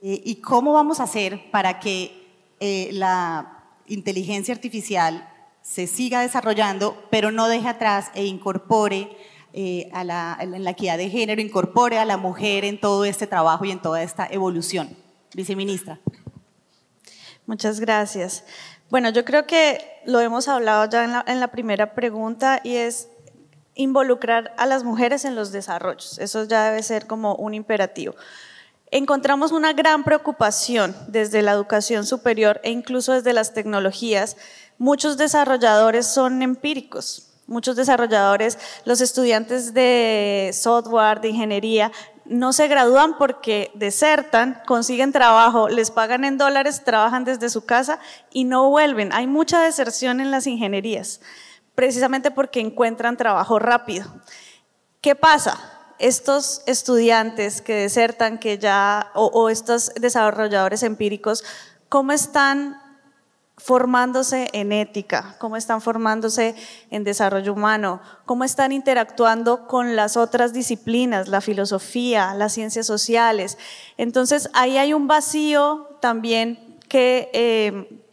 [0.02, 5.30] Eh, ¿Y cómo vamos a hacer para que eh, la inteligencia artificial
[5.62, 9.16] se siga desarrollando, pero no deje atrás e incorpore
[9.54, 13.28] eh, a la, en la equidad de género, incorpore a la mujer en todo este
[13.28, 14.98] trabajo y en toda esta evolución?
[15.36, 16.00] Viceministra.
[17.46, 18.44] Muchas gracias.
[18.92, 23.08] Bueno, yo creo que lo hemos hablado ya en la, primera pregunta y es
[23.74, 26.20] involucrar a las mujeres en los desarrollos.
[26.20, 28.16] Eso ya debe ser como un imperativo.
[28.92, 34.36] Encontramos una gran preocupación desde la educación superior e incluso desde las tecnologías.
[34.78, 37.30] Muchos desarrolladores son empíricos.
[37.48, 41.94] Muchos desarrolladores, los estudiantes de software, de ingeniería,
[42.32, 48.00] no se gradúan porque desertan, consiguen trabajo, les pagan en dólares, trabajan desde su casa
[48.32, 49.12] y no vuelven.
[49.14, 51.22] Hay mucha deserción en las ingenierías
[51.76, 54.06] precisamente porque encuentran trabajo rápido.
[55.02, 55.60] ¿Qué pasa?
[56.00, 61.44] Estos estudiantes que desertan, que ya, o, o estos desarrolladores empíricos,
[61.90, 62.81] ¿cómo están
[63.62, 66.56] formándose en ética, cómo están formándose
[66.90, 73.60] en desarrollo humano, cómo están interactuando con las otras disciplinas, la filosofía, las ciencias sociales.
[73.98, 78.04] Entonces, ahí hay un vacío también que eh,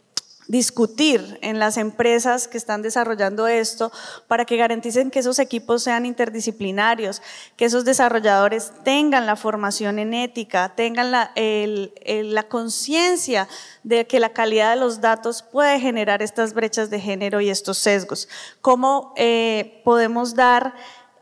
[0.49, 3.91] discutir en las empresas que están desarrollando esto
[4.27, 7.21] para que garanticen que esos equipos sean interdisciplinarios,
[7.55, 13.47] que esos desarrolladores tengan la formación en ética, tengan la, la conciencia
[13.83, 17.77] de que la calidad de los datos puede generar estas brechas de género y estos
[17.77, 18.27] sesgos.
[18.59, 20.73] ¿Cómo eh, podemos dar...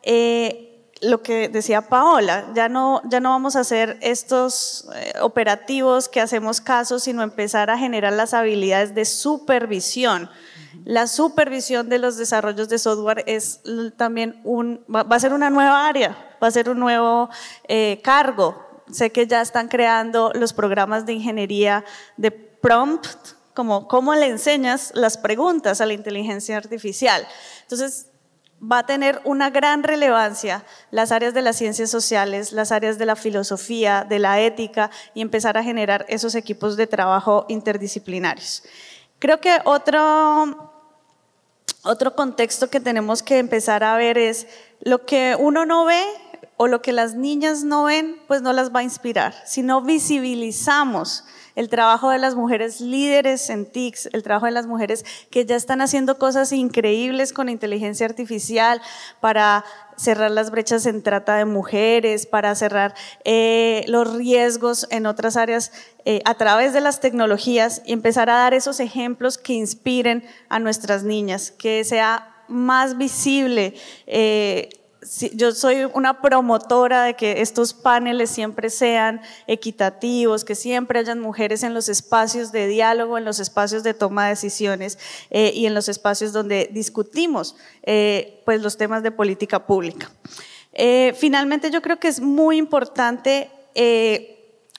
[0.03, 6.10] Eh, lo que decía Paola, ya no, ya no vamos a hacer estos eh, operativos
[6.10, 10.29] que hacemos caso, sino empezar a generar las habilidades de supervisión.
[10.86, 13.62] La supervisión de los desarrollos de software es
[13.97, 17.29] también un, va, a ser una nueva área, va a ser un nuevo
[17.67, 18.55] eh, cargo.
[18.91, 21.83] Sé que ya están creando los programas de ingeniería
[22.15, 23.07] de prompt,
[23.53, 27.27] como cómo le enseñas las preguntas a la inteligencia artificial.
[27.63, 28.06] Entonces,
[28.61, 33.05] va a tener una gran relevancia las áreas de las ciencias sociales, las áreas de
[33.05, 38.63] la filosofía, de la ética y empezar a generar esos equipos de trabajo interdisciplinarios.
[39.19, 40.71] Creo que otro,
[41.83, 44.47] otro contexto que tenemos que empezar a ver es
[44.81, 46.03] lo que uno no ve
[46.57, 49.35] o lo que las niñas no ven, pues no las va a inspirar.
[49.45, 51.23] Si no visibilizamos
[51.57, 55.55] el trabajo de las mujeres líderes en TICS, el trabajo de las mujeres que ya
[55.55, 58.79] están haciendo cosas increíbles con inteligencia artificial
[59.21, 59.65] para
[59.95, 62.93] cerrar las brechas en trata de mujeres, para cerrar
[63.25, 65.71] eh, los riesgos en otras áreas
[66.05, 70.59] eh, a través de las tecnologías y empezar a dar esos ejemplos que inspiren a
[70.59, 73.73] nuestras niñas, que sea más visible.
[74.05, 74.69] Eh,
[75.33, 81.63] yo soy una promotora de que estos paneles siempre sean equitativos, que siempre hayan mujeres
[81.63, 84.97] en los espacios de diálogo, en los espacios de toma de decisiones
[85.29, 90.11] eh, y en los espacios donde discutimos eh, pues los temas de política pública.
[90.73, 93.49] Eh, finalmente, yo creo que es muy importante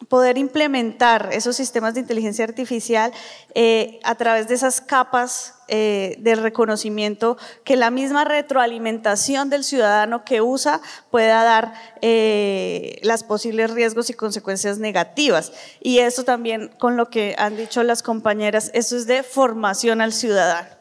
[0.07, 3.13] poder implementar esos sistemas de inteligencia artificial
[3.55, 10.25] eh, a través de esas capas eh, de reconocimiento que la misma retroalimentación del ciudadano
[10.25, 10.81] que usa
[11.11, 15.53] pueda dar eh, las posibles riesgos y consecuencias negativas.
[15.81, 20.13] Y eso también con lo que han dicho las compañeras, eso es de formación al
[20.13, 20.79] ciudadano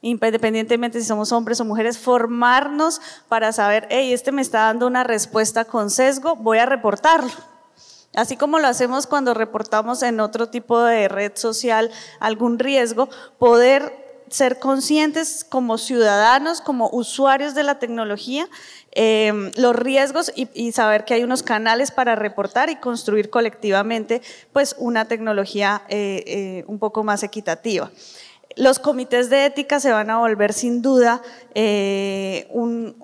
[0.00, 5.02] independientemente si somos hombres o mujeres, formarnos para saber, hey, este me está dando una
[5.02, 7.32] respuesta con sesgo, voy a reportarlo
[8.14, 11.90] Así como lo hacemos cuando reportamos en otro tipo de red social
[12.20, 18.48] algún riesgo, poder ser conscientes como ciudadanos, como usuarios de la tecnología,
[18.92, 24.74] eh, los riesgos y, saber que hay unos canales para reportar y construir colectivamente pues
[24.78, 27.90] una tecnología eh, eh, un poco más equitativa.
[28.56, 31.22] Los comités de ética se van a volver sin duda
[32.50, 32.96] un,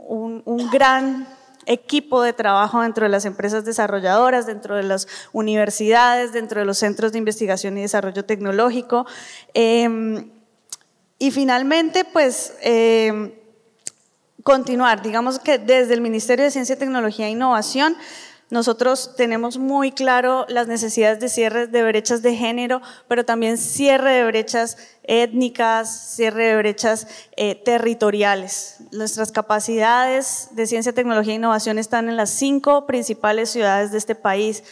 [0.44, 1.28] un gran
[1.66, 6.78] equipo de trabajo dentro de las empresas desarrolladoras, dentro de las universidades, dentro de los
[6.78, 9.06] centros de investigación y desarrollo tecnológico.
[9.54, 10.30] Em,
[11.18, 13.32] y finalmente, pues, em,
[14.42, 17.96] continuar, digamos que desde el Ministerio de Ciencia, Tecnología e Innovación,
[18.50, 24.12] nosotros tenemos muy claro las necesidades de cierre de brechas de género, pero también cierre
[24.12, 28.76] de brechas étnicas, cierre de brechas eh, territoriales.
[28.92, 34.14] Nuestras capacidades de ciencia, tecnología e innovación están en las cinco principales ciudades de este
[34.14, 34.62] país.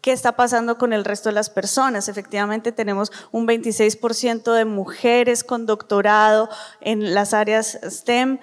[0.00, 2.08] ¿Qué está pasando con el resto de las personas?
[2.08, 6.48] Efectivamente, tenemos un 26% de mujeres con doctorado
[6.80, 8.40] en las áreas STEM.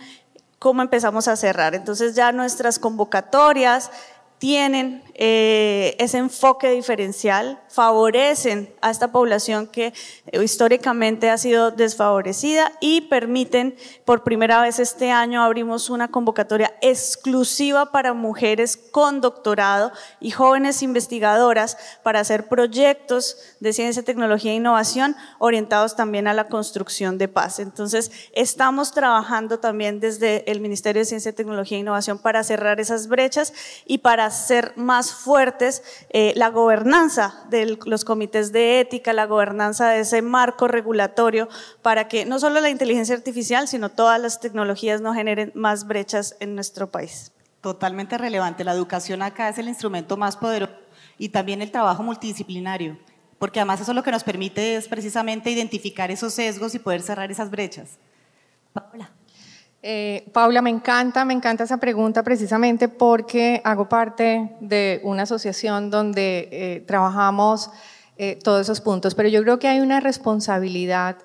[0.58, 1.76] ¿Cómo empezamos a cerrar?
[1.76, 3.92] Entonces ya nuestras convocatorias
[4.40, 9.94] tienen eh, ese enfoque diferencial, favorecen a esta población que
[10.28, 13.76] eh, históricamente ha sido desfavorecida y permiten,
[14.06, 20.82] por primera vez este año abrimos una convocatoria exclusiva para mujeres con doctorado y jóvenes
[20.84, 27.28] investigadoras para hacer proyectos de ciencia, tecnología e innovación orientados también a la construcción de
[27.28, 27.60] paz.
[27.60, 33.10] Entonces, estamos trabajando también desde el Ministerio de Ciencia, Tecnología e Innovación para cerrar esas
[33.10, 33.52] brechas
[33.86, 39.90] y para hacer más fuertes eh, la gobernanza de los comités de ética, la gobernanza
[39.90, 41.50] de ese marco regulatorio
[41.82, 46.36] para que no solo la inteligencia artificial, sino todas las tecnologías no generen más brechas
[46.40, 47.32] en nuestro país.
[47.62, 48.64] Totalmente relevante.
[48.64, 50.74] La educación acá es el instrumento más poderoso
[51.18, 52.98] y también el trabajo multidisciplinario,
[53.38, 57.30] porque además eso lo que nos permite es precisamente identificar esos sesgos y poder cerrar
[57.30, 57.98] esas brechas.
[58.72, 59.12] Paula.
[59.82, 65.90] Eh, Paula, me encanta, me encanta esa pregunta precisamente porque hago parte de una asociación
[65.90, 67.72] donde eh, trabajamos
[68.18, 71.16] eh, todos esos puntos, pero yo creo que hay una responsabilidad,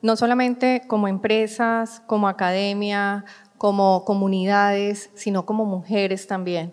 [0.00, 3.24] no solamente como empresas, como academia,
[3.58, 6.72] como comunidades, sino como mujeres también.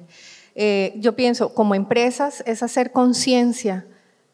[0.96, 3.88] yo pienso, como empresas es hacer conciencia,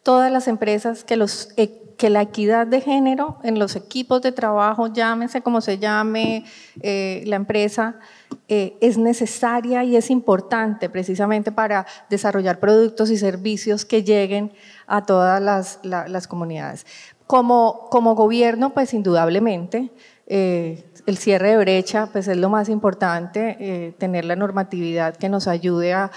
[0.07, 1.49] todas las empresas que los
[1.97, 6.45] que la equidad de género en los equipos de trabajo, llámese como se llame
[6.79, 7.99] eh, la empresa,
[8.47, 14.53] eh, es necesaria y es importante precisamente para desarrollar productos y servicios que lleguen
[14.85, 15.41] a todas
[15.83, 16.85] las, comunidades.
[17.25, 19.91] Como, como, gobierno, pues indudablemente,
[20.27, 25.47] eh, el cierre de brecha pues es lo más importante, tener la normatividad que nos
[25.47, 26.11] ayude a,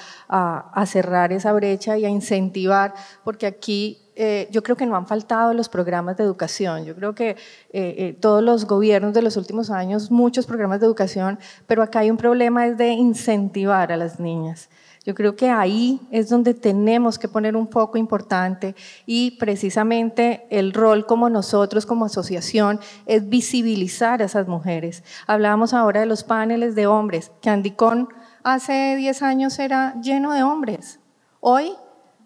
[0.87, 2.92] cerrar esa brecha y a incentivar,
[3.23, 6.85] porque aquí eh, yo creo que no han faltado los programas de educación.
[6.85, 7.37] Yo creo que eh,
[7.73, 12.11] eh, todos los gobiernos de los últimos años, muchos programas de educación, pero acá hay
[12.11, 14.68] un problema es de incentivar a las niñas.
[15.11, 20.73] Yo creo que ahí es donde tenemos que poner un foco importante y precisamente el
[20.73, 25.03] rol como nosotros, como asociación, es visibilizar a esas mujeres.
[25.27, 28.09] Hablábamos ahora de los paneles de hombres, que Andicón
[28.44, 31.01] hace 10 años era lleno de hombres.
[31.40, 31.73] Hoy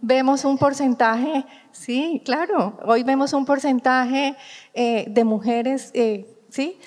[0.02, 4.36] vemos un porcentaje, sí, claro, hoy vemos un porcentaje
[4.74, 6.78] eh, de mujeres, eh, ¿sí?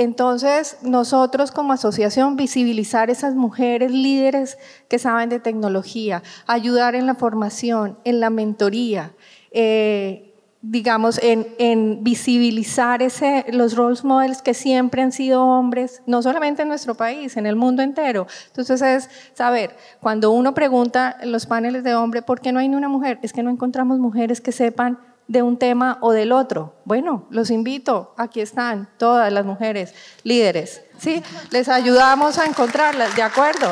[0.00, 4.56] Entonces, nosotros como asociación visibilizar esas mujeres líderes
[4.88, 9.12] que saben de tecnología, ayudar en la formación, en la mentoría,
[9.50, 10.32] eh,
[10.62, 16.68] digamos, en, visibilizar ese, los role models que siempre han sido hombres, no solamente en
[16.68, 18.26] nuestro país, en el mundo entero.
[18.46, 22.70] Entonces es saber, cuando uno pregunta en los paneles de hombre, ¿por qué no hay
[22.70, 23.18] ni una mujer?
[23.20, 24.98] Es que no encontramos mujeres que sepan
[25.30, 26.74] de un tema o del otro.
[26.84, 31.22] Bueno, los invito, aquí están todas las mujeres líderes, ¿sí?
[31.52, 33.68] Les ayudamos a encontrarlas, ¿de acuerdo?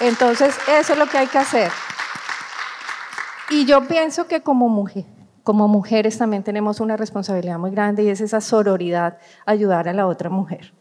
[0.00, 1.70] Entonces, eso es lo que hay que hacer.
[3.50, 5.04] Y yo pienso que como mujer,
[5.42, 10.06] como mujeres también tenemos una responsabilidad muy grande y es esa sororidad, ayudar a la
[10.06, 10.72] otra mujer.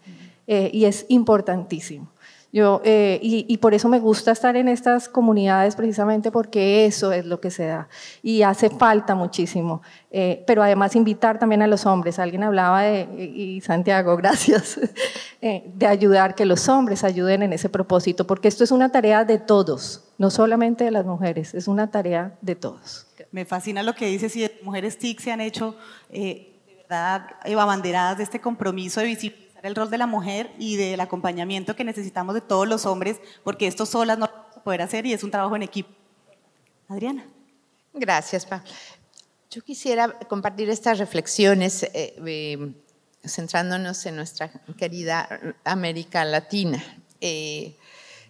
[0.48, 2.10] Eh, y es importantísimo.
[2.56, 7.26] Yo, eh, y, por eso me gusta estar en estas comunidades precisamente porque eso es
[7.26, 7.90] lo que se da
[8.24, 9.82] y hace falta muchísimo.
[10.10, 12.18] Eh, pero además invitar también a los hombres.
[12.18, 14.80] Alguien hablaba de, y Santiago, gracias,
[15.42, 19.38] de ayudar, que los hombres ayuden en ese propósito, porque esto es una tarea de
[19.38, 23.06] todos, no solamente de las mujeres, es una tarea de todos.
[23.34, 25.76] Me fascina lo que dices y mujeres TIC se han hecho
[26.10, 27.28] eh, de verdad
[27.60, 31.84] abanderadas de este compromiso de visibilizar el rol de la mujer y del acompañamiento que
[31.84, 35.14] necesitamos de todos los hombres, porque esto solas no lo vamos a poder hacer y
[35.14, 35.90] es un trabajo en equipo.
[36.88, 37.26] Adriana.
[37.94, 38.64] Gracias, Pa.
[39.50, 42.74] Yo quisiera compartir estas reflexiones eh, eh,
[43.24, 45.28] centrándonos en nuestra querida
[45.64, 46.84] América Latina.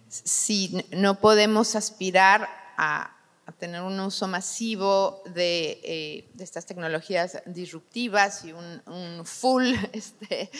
[0.08, 3.15] si no podemos aspirar a
[3.46, 10.50] a tener un uso masivo de, eh, estas tecnologías disruptivas y un, full este,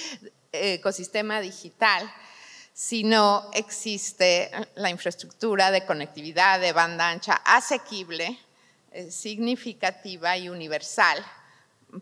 [0.53, 2.09] ecosistema digital
[2.72, 8.39] si no existe la infraestructura de conectividad de banda ancha asequible,
[8.93, 11.24] eh, significativa y universal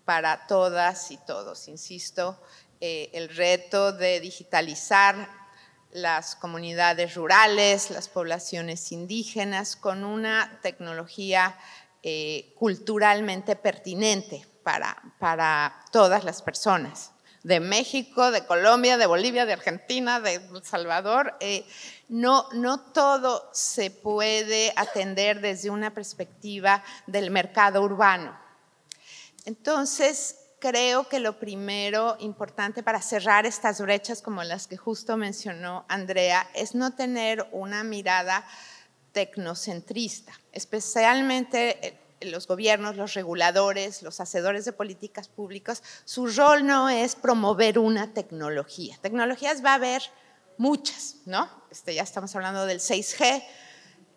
[0.05, 1.68] para todas y todos.
[1.68, 2.43] Insisto,
[2.80, 5.44] eh, el reto de digitalizar
[5.95, 11.57] las comunidades rurales, las poblaciones indígenas, con una tecnología
[12.03, 17.13] eh, culturalmente pertinente para, para todas las personas
[17.45, 21.37] de México, de Colombia, de Bolivia, de Argentina, de El Salvador.
[21.39, 21.65] Eh,
[22.09, 28.37] no, no todo se puede atender desde una perspectiva del mercado urbano.
[29.45, 35.85] Entonces, creo que lo primero importante para cerrar estas brechas como las que justo mencionó
[35.89, 38.47] Andrea es no tener una mirada
[39.12, 46.89] tecnocentrista, especialmente eh, los gobiernos, los reguladores, los hacedores de políticas públicas, su rol no
[46.89, 48.97] es promover una tecnología.
[49.03, 50.01] Tecnologías va a haber
[50.57, 51.47] muchas, ¿no?
[51.71, 53.45] Este, ya estamos hablando del 6G,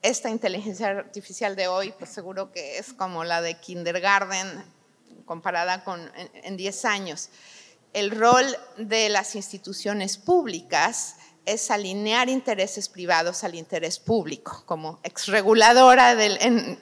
[0.02, 4.64] esta inteligencia artificial de hoy, pues seguro que es como la de kindergarten,
[5.26, 7.30] comparada con en 10 años.
[7.94, 8.46] El rol
[8.78, 11.16] de las instituciones públicas
[11.48, 14.64] es alinear intereses privados al interés público.
[14.66, 16.78] Como exreguladora, del, en,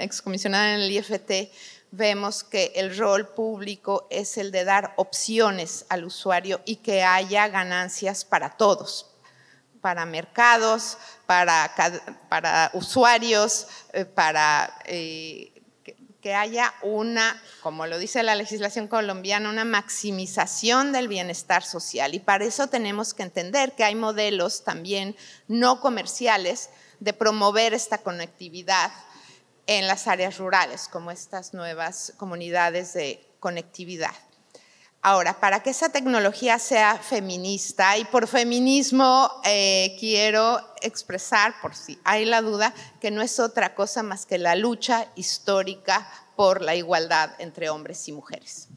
[0.00, 1.50] excomisionada en el IFT,
[1.90, 7.48] vemos que el rol público es el de dar opciones al usuario y que haya
[7.48, 9.10] ganancias para todos,
[9.80, 15.51] para mercados, para, usuarios, eh, para eh,
[16.22, 22.14] que haya una, como lo dice la legislación colombiana, una maximización del bienestar social.
[22.14, 25.16] Y para eso tenemos que entender que hay modelos también
[25.48, 26.70] no comerciales
[27.00, 28.92] de promover esta conectividad
[29.66, 34.14] en las áreas rurales, como estas nuevas comunidades de conectividad.
[35.04, 41.98] Ahora, para que esa tecnología sea feminista, y por feminismo eh, quiero expresar, por si
[42.04, 46.76] hay la duda, que no es otra cosa más que la lucha histórica por la
[46.76, 48.68] igualdad entre hombres y mujeres.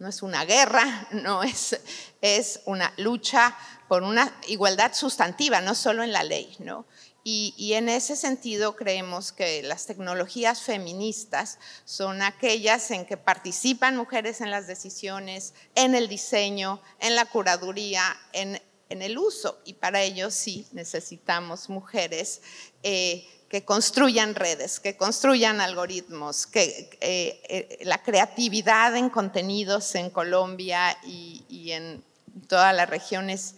[0.00, 1.78] No es una guerra, no es,
[2.20, 3.56] es una lucha
[3.86, 6.86] por una igualdad sustantiva, no solo en la ley, ¿no?
[7.30, 14.40] Y, en ese sentido creemos que las tecnologías feministas son aquellas en que participan mujeres
[14.40, 18.02] en las decisiones, en el diseño, en la curaduría,
[18.32, 18.58] en,
[18.88, 19.60] el uso.
[19.66, 22.40] Y para ello sí necesitamos mujeres
[22.82, 30.08] eh, que construyan redes, que construyan algoritmos, que eh, eh, la creatividad en contenidos en
[30.08, 32.02] Colombia y, en
[32.48, 33.56] toda la región es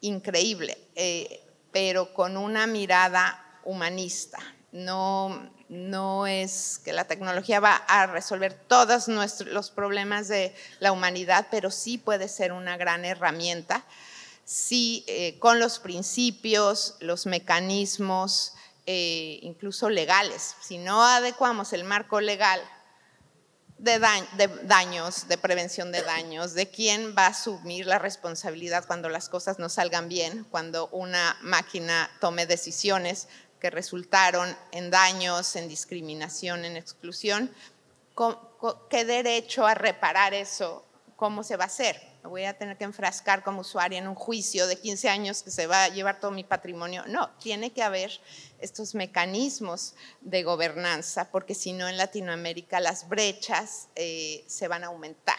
[0.00, 0.76] increíble
[1.72, 4.38] pero con una mirada humanista.
[4.72, 11.48] No, no es que la tecnología va a resolver todos los problemas de la humanidad,
[11.50, 13.84] pero sí puede ser una gran herramienta,
[14.44, 18.54] sí, eh, con los principios, los mecanismos,
[18.86, 20.56] eh, incluso legales.
[20.60, 22.60] Si no adecuamos el marco legal
[23.82, 29.28] de, daños, de prevención de daños, de quién va a asumir la responsabilidad cuando las
[29.28, 33.28] cosas no salgan bien, cuando una máquina tome decisiones
[33.58, 37.52] que resultaron en daños, en discriminación, en exclusión,
[38.88, 40.84] ¿qué derecho a reparar eso
[41.22, 42.11] ¿cómo se va a hacer?
[42.24, 45.66] Voy a tener que enfrascar como usuaria en un juicio de 15 años que se
[45.66, 47.02] va a llevar todo mi patrimonio.
[47.08, 48.20] No, tiene que haber
[48.60, 54.88] estos mecanismos de gobernanza, porque si no en Latinoamérica las brechas eh, se van a
[54.88, 55.36] aumentar.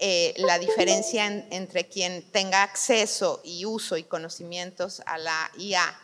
[0.00, 5.96] Eh, la diferencia entre quien tenga acceso y uso y conocimientos a la IA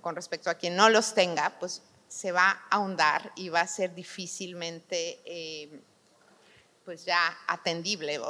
[0.00, 3.66] con respecto a quien no los tenga, pues se va a ahondar y va a
[3.66, 5.80] ser difícilmente eh,
[6.84, 8.20] pues ya atendible.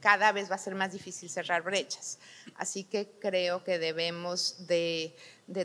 [0.00, 2.18] Cada vez va a ser más difícil cerrar brechas.
[2.56, 5.14] Así que creo que debemos de,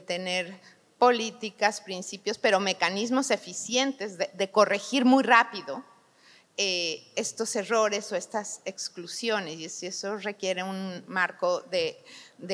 [0.06, 0.60] tener
[0.98, 5.84] políticas, principios, pero mecanismos eficientes de corregir muy rápido
[6.58, 12.02] eh, estos errores o estas exclusiones, y eso requiere un marco de,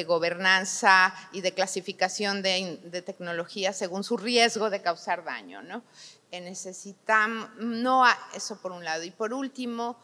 [0.07, 5.61] gobernanza y de clasificación de, tecnología según su riesgo de causar daño.
[5.61, 5.83] ¿no?
[6.31, 8.03] Necesitamos, no
[8.33, 9.03] eso por un lado.
[9.03, 9.99] Y por último,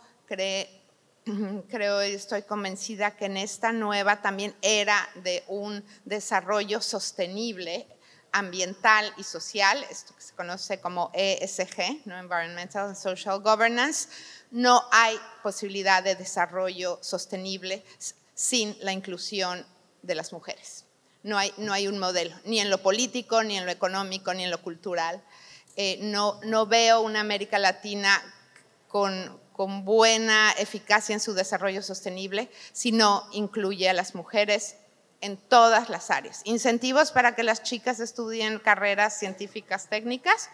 [1.70, 7.88] creo y estoy convencida que en esta nueva también era de un desarrollo sostenible
[8.32, 12.18] ambiental y social, esto que se conoce como ESG, ¿no?
[12.18, 14.10] Environmental and Social Governance,
[14.52, 17.84] no hay posibilidad de desarrollo sostenible
[18.34, 19.66] sin la inclusión
[20.04, 20.86] de las mujeres.
[21.24, 24.44] No hay, no hay un modelo, ni en lo político, ni en lo económico, ni
[24.44, 25.22] en lo cultural.
[25.76, 28.22] Eh, no, no veo una América Latina
[28.88, 34.76] con, con buena eficacia en su desarrollo sostenible si no incluye a las mujeres
[35.20, 36.42] en todas las áreas.
[36.46, 40.52] Incentivos para que las chicas estudien carreras científicas técnicas,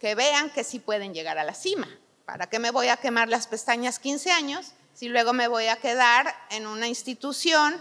[0.00, 1.86] que vean que sí pueden llegar a la cima.
[2.24, 5.76] ¿Para qué me voy a quemar las pestañas 15 años si luego me voy a
[5.76, 7.76] quedar en una institución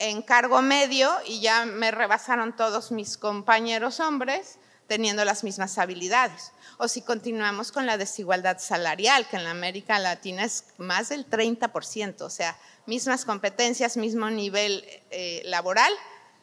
[0.00, 6.50] en cargo medio y ya me rebasaron todos mis compañeros hombres teniendo las mismas habilidades?
[6.84, 11.30] O si continuamos con la desigualdad salarial, que en la América Latina es más del
[11.30, 15.92] 30%, o sea, mismas competencias, mismo nivel eh, laboral,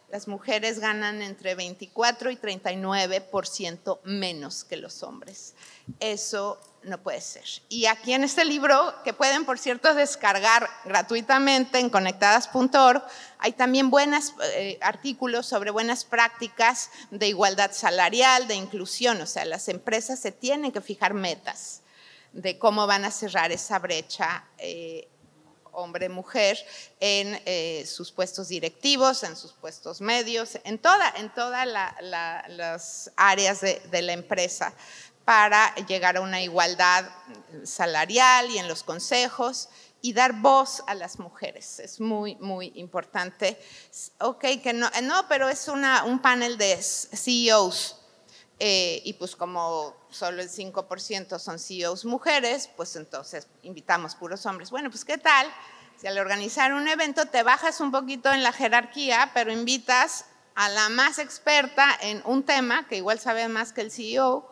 [0.09, 5.55] las mujeres ganan entre 24 y 39% menos que los hombres.
[5.99, 7.43] Eso no puede ser.
[7.67, 13.03] Y aquí en este libro, que pueden, por cierto, descargar gratuitamente en conectadas.org,
[13.37, 19.21] hay también buenos eh, artículos sobre buenas prácticas de igualdad salarial, de inclusión.
[19.21, 21.81] O sea, las empresas se tienen que fijar metas
[22.31, 24.45] de cómo van a cerrar esa brecha.
[24.57, 25.07] Eh,
[25.71, 26.57] hombre-mujer
[26.99, 33.61] en eh, sus puestos directivos, en sus puestos medios, en todas en toda las áreas
[33.61, 34.73] de, la empresa
[35.29, 37.07] para llegar a una igualdad
[37.63, 39.69] salarial y en los consejos
[40.01, 41.77] y dar voz a las mujeres.
[41.77, 43.61] Es muy, muy importante.
[44.21, 47.97] Ok, que no, no pero es una, un panel de CEOs
[48.57, 54.71] eh, y pues como solo el 5% son CEOs mujeres, pues entonces invitamos puros hombres.
[54.71, 55.45] Bueno, pues ¿qué tal?
[56.01, 60.25] Si al organizar un evento te bajas un poquito en la jerarquía, pero invitas
[60.55, 64.49] a la más experta en un tema, que igual sabe más que el CEO,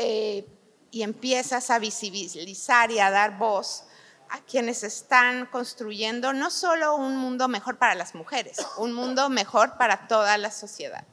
[0.00, 0.46] eh,
[0.90, 3.84] y empiezas a visibilizar y a dar voz
[4.30, 9.76] a quienes están construyendo no solo un mundo mejor para las mujeres, un mundo mejor
[9.76, 11.04] para toda la sociedad.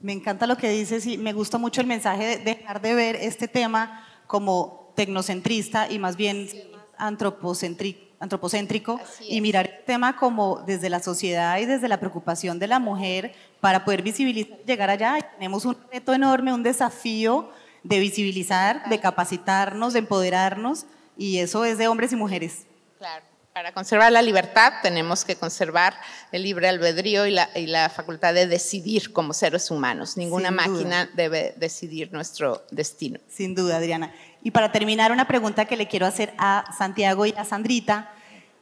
[0.00, 3.16] Me encanta lo que dices y me gusta mucho el mensaje de dejar de ver
[3.16, 6.48] este tema como tecnocentrista y más bien
[6.98, 12.78] antropocéntrico y mirar el tema como desde la sociedad y desde la preocupación de la
[12.78, 15.18] mujer para poder visibilizar, llegar allá.
[15.38, 17.50] tenemos un reto enorme, un desafío
[17.84, 22.66] de visibilizar, de capacitarnos, de empoderarnos y eso es de hombres y mujeres.
[22.98, 23.24] Claro.
[23.52, 25.94] Para conservar la libertad tenemos que conservar
[26.32, 30.16] el libre albedrío y la, facultad de decidir como seres humanos.
[30.16, 33.20] Ninguna máquina debe decidir nuestro destino.
[33.28, 34.12] Sin duda, Adriana.
[34.42, 38.12] Y para terminar, una pregunta que le quiero hacer a Santiago y a Sandrita.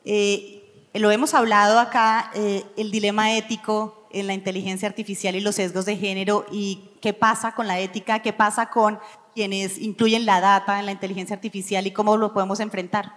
[0.05, 0.63] Eh,
[0.93, 5.87] lo hemos hablado acá, eh, el dilema ético en la inteligencia artificial y los sesgos
[5.87, 8.99] de género y qué pasa con la ética, qué pasa con
[9.35, 13.13] quienes incluyen la data en la inteligencia artificial y cómo lo podemos enfrentar.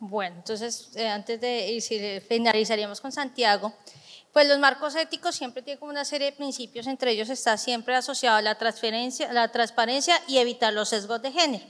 [0.00, 3.72] Bueno, entonces eh, antes de ir, finalizaríamos con Santiago.
[4.32, 7.94] Pues los marcos éticos siempre tienen como una serie de principios, entre ellos está siempre
[7.94, 11.64] asociado a la, transferencia, la transparencia y evitar los sesgos de género.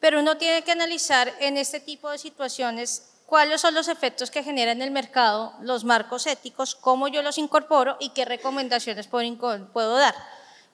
[0.00, 4.42] Pero uno tiene que analizar en este tipo de situaciones cuáles son los efectos que
[4.42, 9.96] generan en el mercado los marcos éticos, cómo yo los incorporo y qué recomendaciones puedo
[9.96, 10.14] dar.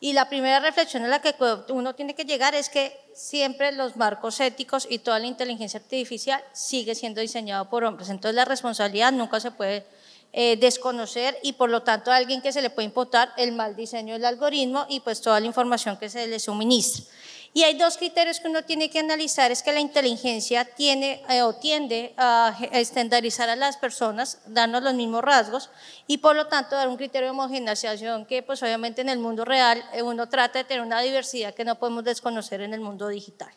[0.02, 1.34] Y la primera reflexión a la que
[1.68, 6.42] uno tiene que llegar es que siempre los marcos éticos y toda la inteligencia artificial
[6.54, 8.08] sigue siendo diseñado por hombres.
[8.08, 9.84] Entonces la responsabilidad nunca se puede
[10.32, 13.76] eh, desconocer y por lo tanto a alguien que se le puede imputar el mal
[13.76, 17.04] diseño del algoritmo y pues toda la información que se le suministra.
[17.52, 21.42] Y hay dos criterios que uno tiene que analizar, es que la inteligencia tiene eh,
[21.42, 25.68] o tiende a estandarizar a las personas, darnos los mismos rasgos
[26.06, 29.44] y por lo tanto dar un criterio de homogeneización que pues obviamente en el mundo
[29.44, 33.08] real eh, uno trata de tener una diversidad que no podemos desconocer en el mundo
[33.08, 33.50] digital.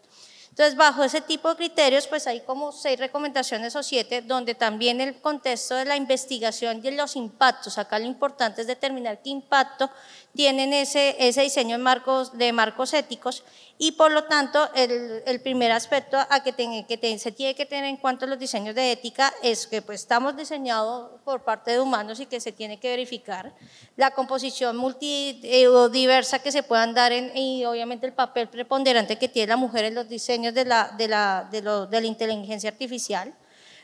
[0.54, 5.02] Entonces, bajo ese tipo de criterios, pues hay como seis recomendaciones o siete, donde también
[5.02, 9.90] el contexto de la investigación y los impactos, acá lo importante es determinar qué impacto
[10.36, 13.44] tienen ese, ese diseño de marcos, de marcos éticos
[13.78, 17.86] y por lo tanto el, el primer aspecto a que, que se tiene que tener
[17.86, 21.80] en cuanto a los diseños de ética es que pues estamos diseñados por parte de
[21.80, 23.54] humanos y que se tiene que verificar
[23.96, 28.48] la composición multi eh, o diversa que se puedan dar en, y obviamente el papel
[28.48, 32.02] preponderante que tiene la mujer en los diseños de la, de la, de, lo, de
[32.02, 33.34] la inteligencia artificial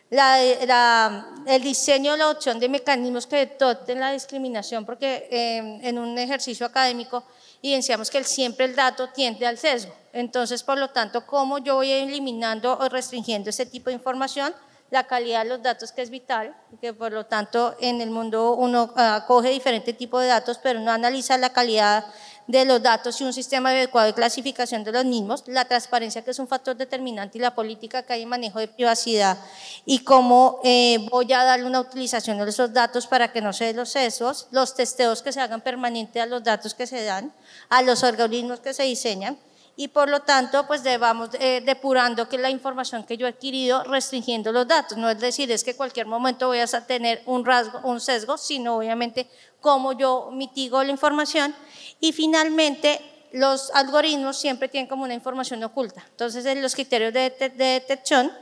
[0.10, 6.18] la, el diseño, la opción de mecanismos que detoten la discriminación, porque em, en un
[6.18, 7.24] ejercicio académico
[7.62, 9.93] evidenciamos que siempre el dato tiende al sesgo.
[10.12, 14.53] Entonces, por lo tanto, ¿cómo yo voy eliminando o restringiendo ese tipo de información?
[14.89, 18.55] La calidad de los datos que es vital, que por lo tanto en el mundo
[18.55, 22.07] uno uh, coge diferentes tipos de datos, pero no analiza la calidad
[22.50, 26.32] de los datos y un sistema adecuado de clasificación de los mismos, la transparencia que
[26.32, 29.38] es un factor determinante y la política que hay en manejo de privacidad
[29.86, 33.66] y cómo eh, voy a darle una utilización de esos datos para que no se
[33.66, 37.32] den los sesos, los testeos que se hagan permanentes a los datos que se dan,
[37.70, 39.38] a los algoritmos que se diseñan
[39.80, 43.82] y por lo tanto pues debamos eh, depurando que la información que yo he adquirido
[43.86, 47.46] restringiendo los datos, no es decir, es que en cualquier momento voy a tener un
[47.46, 49.30] rasgo, un sesgo, sino obviamente
[49.62, 51.56] cómo yo mitigo la información.
[52.02, 53.00] Y finalmente
[53.32, 58.34] los algoritmos siempre tienen como una información oculta, entonces los criterios de, detección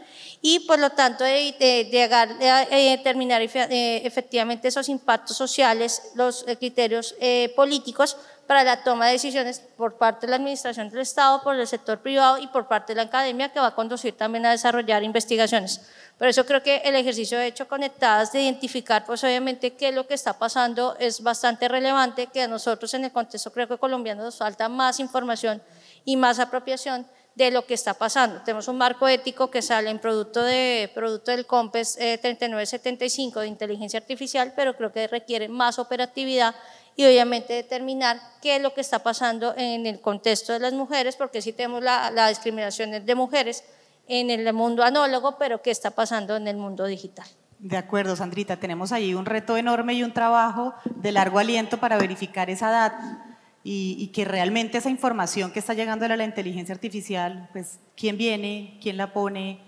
[0.42, 1.54] y por lo tanto de,
[1.92, 7.16] llegar a determinar eh, efectivamente esos impactos sociales, los eh, criterios
[7.56, 8.18] políticos
[8.48, 12.00] para la toma de decisiones por parte de la Administración del Estado, por el sector
[12.00, 15.82] privado y por parte de la academia que va a conducir también a desarrollar investigaciones.
[16.18, 19.96] Por eso creo que el ejercicio de hecho conectadas de identificar pues obviamente qué es
[19.96, 23.78] lo que está pasando es bastante relevante, que a nosotros en el contexto creo que
[23.78, 25.62] colombiano nos falta más información
[26.06, 27.06] y más apropiación
[27.38, 28.42] de lo que está pasando.
[28.42, 33.48] Tenemos un marco ético que sale en producto, de, producto del COMPES 3975 eh, de
[33.48, 36.56] inteligencia artificial, pero creo que requiere más operatividad
[36.96, 41.16] y obviamente determinar qué es lo que está pasando en el contexto de las mujeres,
[41.16, 43.64] porque sí tenemos la, la discriminación de mujeres
[44.08, 47.28] en el mundo anólogo, pero qué está pasando en el mundo digital.
[47.60, 52.00] De acuerdo, Sandrita, tenemos ahí un reto enorme y un trabajo de largo aliento para
[52.00, 53.37] verificar esa data
[53.70, 58.18] y, y, que realmente esa información que está llegando a la inteligencia artificial, pues quién
[58.18, 59.60] viene, quién la pone,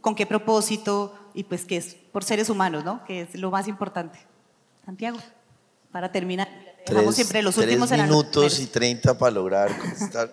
[0.00, 3.04] con qué propósito y pues que es por seres humanos, ¿no?
[3.04, 4.20] Que es lo más importante.
[4.84, 5.18] Santiago,
[5.90, 6.48] para terminar.
[6.86, 10.32] Tres, siempre los últimos minutos y 30 para lograr contestar.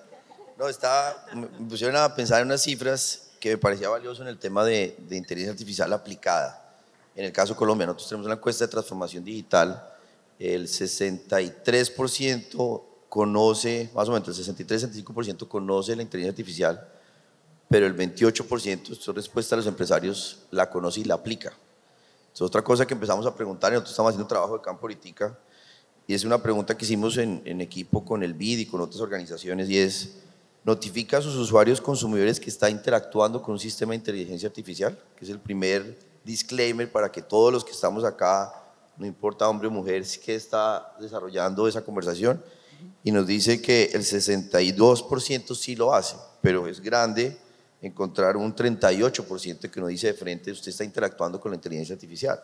[0.56, 4.38] No, estaba, me pusieron a pensar en unas cifras que me parecía valioso en el
[4.38, 6.72] tema de, de inteligencia artificial aplicada.
[7.16, 9.90] En el caso de Colombia, nosotros tenemos una encuesta de transformación digital,
[10.38, 16.88] el 63% conoce, más o menos el 63-65% conoce la inteligencia artificial,
[17.70, 21.54] pero el 28%, esto es respuesta a los empresarios, la conoce y la aplica.
[22.34, 25.38] Es otra cosa que empezamos a preguntar, y nosotros estamos haciendo trabajo de campo política,
[26.08, 29.70] y es una pregunta que hicimos en, equipo con el BID y con otras organizaciones
[29.70, 30.16] y es,
[30.64, 34.98] ¿notifica a sus usuarios consumidores que está interactuando con un sistema de inteligencia artificial?
[35.18, 38.54] Que es el primer disclaimer para que todos los que estamos acá,
[38.96, 42.42] no importa hombre o mujer, que está desarrollando esa conversación.
[43.04, 47.38] Y nos dice que el 62% sí lo hace, pero es grande
[47.82, 52.42] encontrar un 38% que nos dice de frente, usted está interactuando con la inteligencia artificial.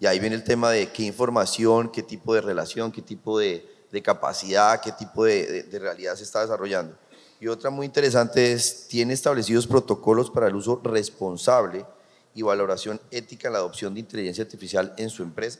[0.00, 3.66] Y ahí viene el tema de qué información, qué tipo de relación, qué tipo de,
[4.02, 6.96] capacidad, qué tipo de, realidad se está desarrollando.
[7.40, 11.84] Y otra muy interesante es, tiene establecidos protocolos para el uso responsable
[12.34, 15.58] y valoración ética en la adopción de inteligencia artificial en su empresa.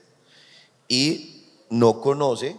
[0.87, 2.57] Y no conoce,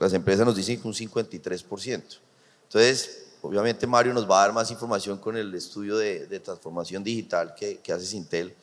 [0.00, 2.18] las empresas nos dicen que un 53%.
[2.64, 7.54] Entonces, obviamente Mario nos va a dar más información con el estudio de, transformación digital
[7.54, 8.56] que, que hace Sintel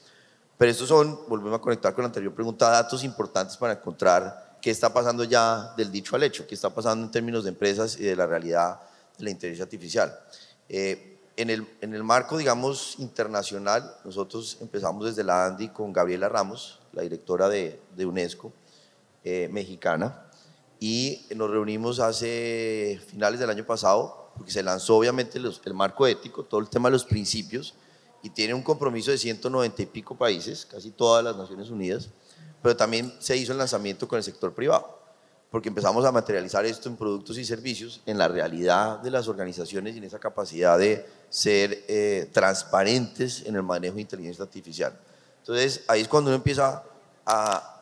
[0.57, 4.71] pero estos son, volvemos a conectar con la anterior pregunta, datos importantes para encontrar qué
[4.71, 8.03] está pasando ya del dicho al hecho, qué está pasando en términos de empresas y
[8.03, 8.79] de la realidad
[9.19, 10.19] de la inteligencia artificial.
[10.67, 16.27] Eh, en, el, en el marco, digamos, internacional, nosotros empezamos desde la ANDI con Gabriela
[16.27, 18.51] Ramos, la directora de, de UNESCO,
[19.23, 20.26] eh, mexicana,
[20.79, 26.43] y nos reunimos hace finales del año pasado, porque se lanzó obviamente el marco ético,
[26.43, 27.73] todo el tema de los principios,
[28.21, 32.09] y tiene un compromiso de 190 y pico países, casi todas las Naciones Unidas,
[32.61, 34.95] pero también se hizo el lanzamiento con el sector privado.
[35.49, 39.95] porque empezamos a materializar esto en productos y servicios, en la realidad de las organizaciones
[39.95, 44.99] y en esa capacidad de ser eh, transparentes en el manejo de inteligencia artificial.
[45.39, 46.83] Entonces, ahí es cuando uno empieza
[47.25, 47.76] a,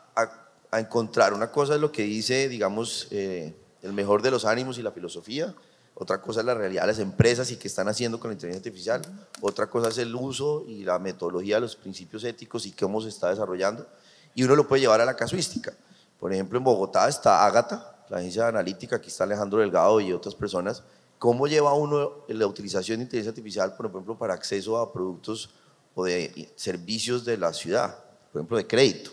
[0.75, 4.77] a, encontrar una cosa es lo que dice, digamos, eh, el mejor de los ánimos
[4.77, 5.53] y la filosofía,
[5.93, 8.69] otra cosa es la realidad de las empresas y qué están haciendo con la inteligencia
[8.69, 9.01] artificial,
[9.41, 13.09] otra cosa es el uso y la metodología de los principios éticos y cómo se
[13.09, 13.87] está desarrollando,
[14.33, 15.73] y uno lo puede llevar a la casuística.
[16.19, 20.35] Por ejemplo, en Bogotá está Ágata, la agencia analítica, aquí está Alejandro Delgado y otras
[20.35, 20.83] personas.
[21.17, 25.49] ¿Cómo lleva uno la utilización de inteligencia artificial, por ejemplo, para acceso a productos
[25.95, 27.97] o de servicios de la ciudad,
[28.31, 29.11] por ejemplo, de crédito?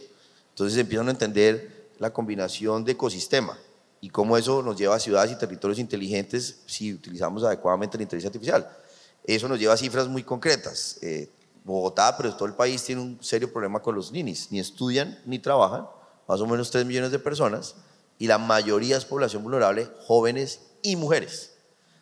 [0.53, 3.59] Entonces empiezan a entender la combinación de ecosistema
[4.01, 8.29] y cómo eso nos lleva a ciudades y territorios inteligentes si utilizamos adecuadamente la inteligencia
[8.29, 8.69] artificial.
[9.25, 10.99] Eso nos lleva a cifras muy concretas.
[11.03, 11.31] Eh,
[11.65, 14.49] Bogotá, pero todo el país tiene un serio problema con los ninis.
[14.51, 15.87] Ni estudian ni trabajan
[16.27, 17.75] más o menos 3 millones de personas,
[18.19, 21.55] y la mayoría es población vulnerable, jóvenes y mujeres.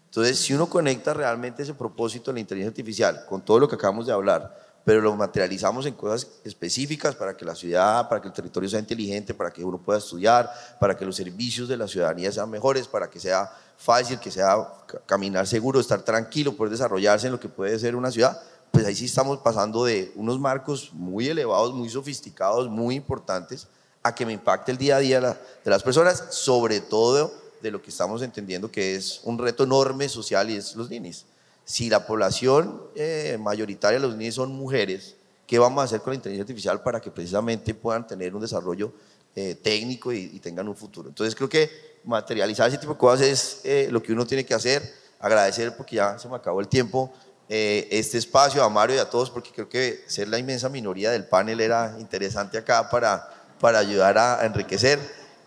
[0.07, 3.77] Entonces, si uno conecta realmente ese propósito de la inteligencia artificial con todo lo que
[3.77, 8.27] acabamos de hablar, pero lo materializamos en cosas específicas para que la ciudad, para que
[8.27, 11.87] el territorio sea inteligente, para que uno pueda estudiar, para que los servicios de la
[11.87, 14.67] ciudadanía sean mejores, para que sea fácil, que sea
[15.07, 18.97] caminar seguro, estar tranquilo, poder desarrollarse en lo que puede ser una ciudad, pues ahí
[18.97, 23.69] sí estamos pasando de unos marcos muy elevados, muy sofisticados, muy importantes,
[24.03, 27.33] a que me impacte el día a día de las personas, sobre todo
[27.63, 31.27] de lo que estamos entendiendo que es un reto enorme social y es los ninis.
[31.71, 35.15] Si la población eh, mayoritaria de los ninis son mujeres,
[35.47, 38.93] ¿qué vamos a hacer con la inteligencia artificial para que precisamente puedan tener un desarrollo
[39.37, 41.09] eh, técnico y, tengan un futuro?
[41.09, 41.71] Entonces creo que
[42.05, 44.83] materializar ese tipo de cosas es eh, lo que uno tiene que hacer.
[45.21, 47.13] Agradecer porque ya se me acabó el tiempo.
[47.49, 51.25] este espacio a Mario y a todos porque creo que ser la inmensa minoría del
[51.25, 54.99] panel era interesante acá para para ayudar a, enriquecer.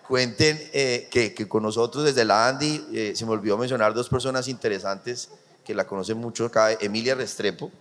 [0.07, 4.09] Cuenten eh, que, que, con nosotros desde la Andy, eh, se me olvidó mencionar dos
[4.09, 5.29] personas interesantes
[5.63, 7.71] que la conocen mucho acá, Emilia Restrepo,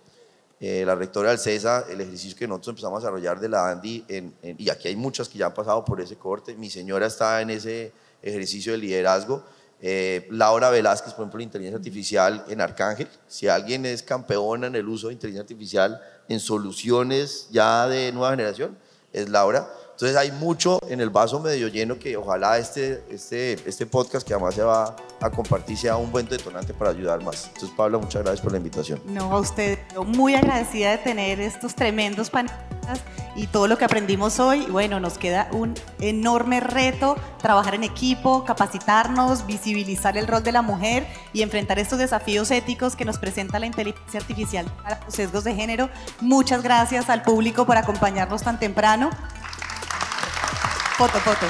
[0.60, 4.04] eh, la rectora del CESA, el ejercicio que nosotros empezamos a desarrollar de la Andy,
[4.08, 7.40] en, y aquí hay muchas que ya han pasado por ese corte, mi señora está
[7.40, 9.44] en ese ejercicio de liderazgo,
[10.30, 15.08] Laura Velázquez, por ejemplo, inteligencia artificial en Arcángel, si alguien es campeona en el uso
[15.08, 18.78] de inteligencia artificial en soluciones ya de nueva generación,
[19.12, 19.68] es Laura.
[20.02, 24.34] Entonces hay mucho en el vaso medio lleno que ojalá este, este, este podcast que
[24.34, 27.44] además se va a compartir sea un buen detonante para ayudar más.
[27.46, 29.00] Entonces Pablo, muchas gracias por la invitación.
[29.06, 33.00] No, a usted, muy agradecida de tener estos tremendos panelistas
[33.36, 34.66] y todo lo que aprendimos hoy.
[34.66, 40.62] Bueno, nos queda un enorme reto, trabajar en equipo, capacitarnos, visibilizar el rol de la
[40.62, 45.44] mujer y enfrentar estos desafíos éticos que nos presenta la inteligencia artificial para los sesgos
[45.44, 45.88] de género.
[46.20, 49.10] Muchas gracias al público por acompañarnos tan temprano.
[51.02, 51.46] Foto, foto.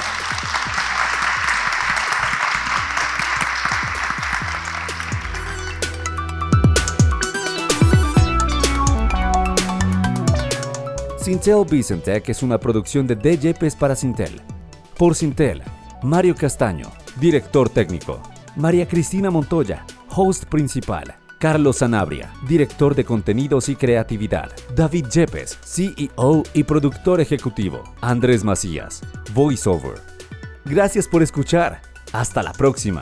[11.18, 14.40] Sintel Vicentec es una producción de DJPs para Sintel.
[14.96, 15.62] Por Sintel,
[16.03, 16.90] Mario Castaño,
[17.20, 18.22] director técnico.
[18.57, 21.22] María Cristina Montoya, host principal.
[21.43, 24.53] Carlos Sanabria, director de contenidos y creatividad.
[24.76, 27.82] David Yepes, CEO y productor ejecutivo.
[28.01, 29.03] Andrés Macías,
[29.34, 30.01] voiceover.
[30.64, 31.82] Gracias por escuchar.
[32.12, 33.01] Hasta la próxima.